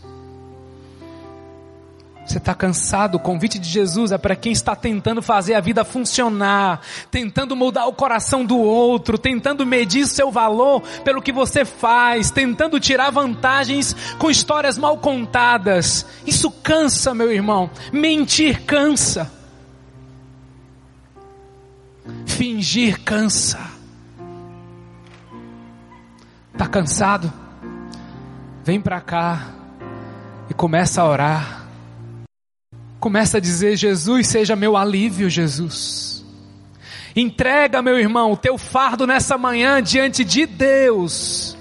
Você 2.27 2.39
está 2.39 2.55
cansado? 2.55 3.15
O 3.15 3.21
convite 3.21 3.57
de 3.57 3.69
Jesus 3.69 4.11
é 4.11 4.19
para 4.19 4.35
quem 4.35 4.51
está 4.51 4.75
tentando 4.75 5.23
fazer 5.23 5.55
a 5.55 5.61
vida 5.61 5.85
funcionar, 5.85 6.81
tentando 7.09 7.55
mudar 7.55 7.87
o 7.87 7.93
coração 7.93 8.45
do 8.45 8.59
outro, 8.59 9.17
tentando 9.17 9.65
medir 9.65 10.09
seu 10.09 10.33
valor 10.33 10.83
pelo 11.05 11.23
que 11.23 11.31
você 11.31 11.65
faz, 11.65 12.33
tentando 12.33 12.81
tirar 12.81 13.11
vantagens 13.11 13.95
com 14.19 14.29
histórias 14.29 14.77
mal 14.77 14.99
contadas. 14.99 16.05
Isso 16.27 16.51
cansa, 16.51 17.15
meu 17.15 17.31
irmão. 17.31 17.71
Mentir 17.93 18.65
cansa. 18.65 19.31
Fingir 22.27 23.05
cansa. 23.05 23.61
Está 26.53 26.67
cansado? 26.67 27.33
Vem 28.65 28.81
para 28.81 29.01
cá 29.01 29.47
e 30.51 30.55
começa 30.55 31.01
a 31.01 31.09
orar 31.09 31.66
Começa 32.99 33.39
a 33.39 33.41
dizer: 33.41 33.77
Jesus, 33.77 34.27
seja 34.27 34.57
meu 34.57 34.77
alívio, 34.77 35.29
Jesus. 35.29 36.25
Entrega, 37.15 37.81
meu 37.81 37.99
irmão, 37.99 38.33
o 38.33 38.37
teu 38.37 38.59
fardo 38.59 39.07
nessa 39.07 39.39
manhã 39.39 39.83
diante 39.83 40.23
de 40.23 40.45
Deus. 40.45 41.57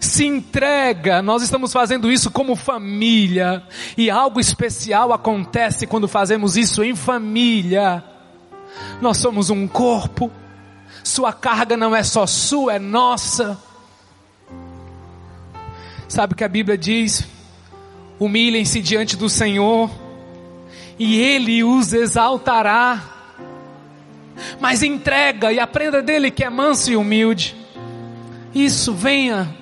Se 0.00 0.26
entrega, 0.26 1.22
nós 1.22 1.42
estamos 1.42 1.72
fazendo 1.72 2.10
isso 2.10 2.30
como 2.30 2.56
família, 2.56 3.62
e 3.96 4.10
algo 4.10 4.40
especial 4.40 5.12
acontece 5.12 5.86
quando 5.86 6.08
fazemos 6.08 6.56
isso 6.56 6.82
em 6.82 6.94
família. 6.94 8.04
Nós 9.00 9.18
somos 9.18 9.50
um 9.50 9.68
corpo, 9.68 10.30
sua 11.02 11.32
carga 11.32 11.76
não 11.76 11.94
é 11.94 12.02
só 12.02 12.26
sua, 12.26 12.74
é 12.74 12.78
nossa. 12.78 13.56
Sabe 16.08 16.34
o 16.34 16.36
que 16.36 16.44
a 16.44 16.48
Bíblia 16.48 16.76
diz? 16.76 17.24
Humilhem-se 18.18 18.80
diante 18.80 19.16
do 19.16 19.28
Senhor 19.28 19.90
e 20.98 21.20
Ele 21.20 21.64
os 21.64 21.92
exaltará. 21.92 23.02
Mas 24.60 24.82
entrega 24.82 25.52
e 25.52 25.60
aprenda 25.60 26.02
dele 26.02 26.30
que 26.30 26.44
é 26.44 26.50
manso 26.50 26.90
e 26.90 26.96
humilde. 26.96 27.54
Isso, 28.54 28.92
venha. 28.94 29.54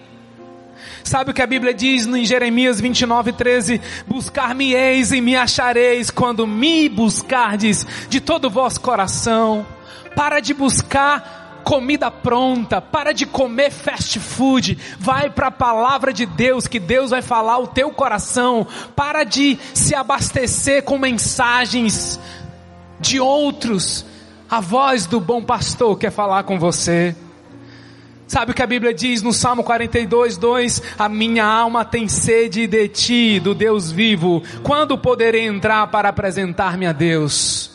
Sabe 1.05 1.31
o 1.31 1.35
que 1.35 1.43
a 1.43 1.47
Bíblia 1.47 1.75
diz 1.75 2.07
em 2.07 2.25
Jeremias 2.25 2.81
29, 2.81 3.33
13? 3.33 3.81
Buscar-me-eis 4.07 5.13
e 5.13 5.21
me 5.21 5.37
achareis 5.37 6.11
quando 6.11 6.47
me 6.47 6.89
buscardes 6.89 7.87
de 8.09 8.21
todo 8.21 8.47
o 8.47 8.51
vosso 8.51 8.81
coração. 8.81 9.67
Para 10.15 10.41
de 10.41 10.55
buscar 10.55 11.42
comida 11.63 12.11
pronta, 12.11 12.81
para 12.81 13.13
de 13.13 13.25
comer 13.25 13.71
fast 13.71 14.19
food, 14.21 14.79
vai 14.99 15.31
para 15.31 15.47
a 15.47 15.51
palavra 15.51 16.13
de 16.13 16.27
Deus, 16.27 16.67
que 16.67 16.79
Deus 16.79 17.11
vai 17.11 17.23
falar 17.23 17.59
o 17.59 17.69
teu 17.69 17.91
coração, 17.91 18.67
para 18.95 19.25
de 19.25 19.59
se 19.73 19.95
abastecer 19.95 20.83
com 20.83 20.99
mensagens 20.99 22.21
de 23.01 23.19
outros, 23.19 24.05
a 24.49 24.61
voz 24.61 25.07
do 25.07 25.19
bom 25.19 25.43
pastor 25.43 25.99
quer 25.99 26.11
falar 26.11 26.45
com 26.45 26.59
você. 26.59 27.17
Sabe 28.29 28.53
o 28.53 28.55
que 28.55 28.63
a 28.63 28.67
Bíblia 28.67 28.95
diz 28.95 29.21
no 29.21 29.33
Salmo 29.33 29.63
42, 29.63 30.39
2? 30.39 30.83
A 30.99 31.09
minha 31.09 31.45
alma 31.45 31.85
tem 31.85 32.09
sede 32.09 32.67
de 32.67 32.89
ti, 32.89 33.41
do 33.41 33.55
Deus 33.55 33.91
vivo. 33.91 34.43
Quando 34.63 34.97
poderei 34.97 35.47
entrar 35.47 35.87
para 35.89 36.09
apresentar-me 36.09 36.87
a 36.87 36.93
Deus? 36.93 37.72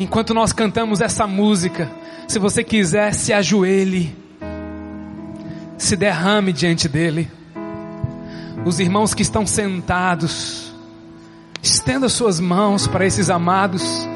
Enquanto 0.00 0.32
nós 0.32 0.50
cantamos 0.50 1.02
essa 1.02 1.26
música, 1.26 1.90
se 2.26 2.38
você 2.38 2.64
quiser, 2.64 3.12
se 3.12 3.34
ajoelhe, 3.34 4.16
se 5.76 5.94
derrame 5.94 6.54
diante 6.54 6.88
dele. 6.88 7.30
Os 8.64 8.80
irmãos 8.80 9.12
que 9.12 9.20
estão 9.20 9.46
sentados, 9.46 10.72
estenda 11.62 12.08
suas 12.08 12.40
mãos 12.40 12.86
para 12.86 13.04
esses 13.04 13.28
amados. 13.28 14.08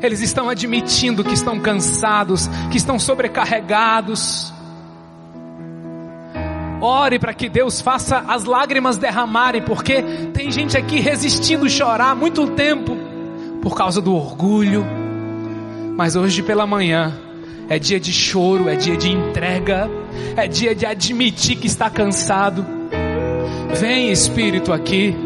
Eles 0.00 0.20
estão 0.20 0.48
admitindo 0.48 1.24
que 1.24 1.34
estão 1.34 1.58
cansados, 1.58 2.48
que 2.70 2.76
estão 2.76 2.96
sobrecarregados. 2.96 4.54
Ore 6.80 7.18
para 7.18 7.34
que 7.34 7.48
Deus 7.48 7.80
faça 7.80 8.18
as 8.28 8.44
lágrimas 8.44 8.96
derramarem, 8.96 9.62
porque 9.62 10.02
tem 10.32 10.52
gente 10.52 10.78
aqui 10.78 11.00
resistindo 11.00 11.68
chorar 11.68 12.14
muito 12.14 12.46
tempo 12.52 12.96
por 13.60 13.74
causa 13.74 14.00
do 14.00 14.14
orgulho 14.14 15.01
mas 15.96 16.16
hoje 16.16 16.42
pela 16.42 16.66
manhã 16.66 17.12
é 17.68 17.78
dia 17.78 18.00
de 18.00 18.12
choro, 18.12 18.68
é 18.68 18.76
dia 18.76 18.96
de 18.96 19.10
entrega, 19.10 19.88
é 20.36 20.46
dia 20.46 20.74
de 20.74 20.84
admitir 20.84 21.56
que 21.56 21.66
está 21.66 21.88
cansado. 21.88 22.64
Vem 23.78 24.10
Espírito 24.10 24.72
aqui. 24.72 25.16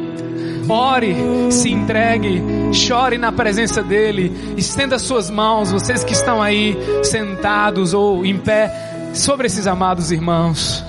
Ore, 0.69 1.15
se 1.51 1.71
entregue, 1.71 2.43
chore 2.73 3.19
na 3.19 3.31
presença 3.31 3.85
dEle, 3.85 4.33
estenda 4.57 4.99
suas 4.99 5.31
mãos, 5.31 5.71
vocês 5.71 6.03
que 6.03 6.13
estão 6.13 6.43
aí 6.43 6.77
sentados 7.05 7.95
ou 7.95 8.27
em 8.27 8.37
pé, 8.37 9.13
sobre 9.15 9.47
esses 9.47 9.69
amados 9.69 10.11
irmãos. 10.11 10.85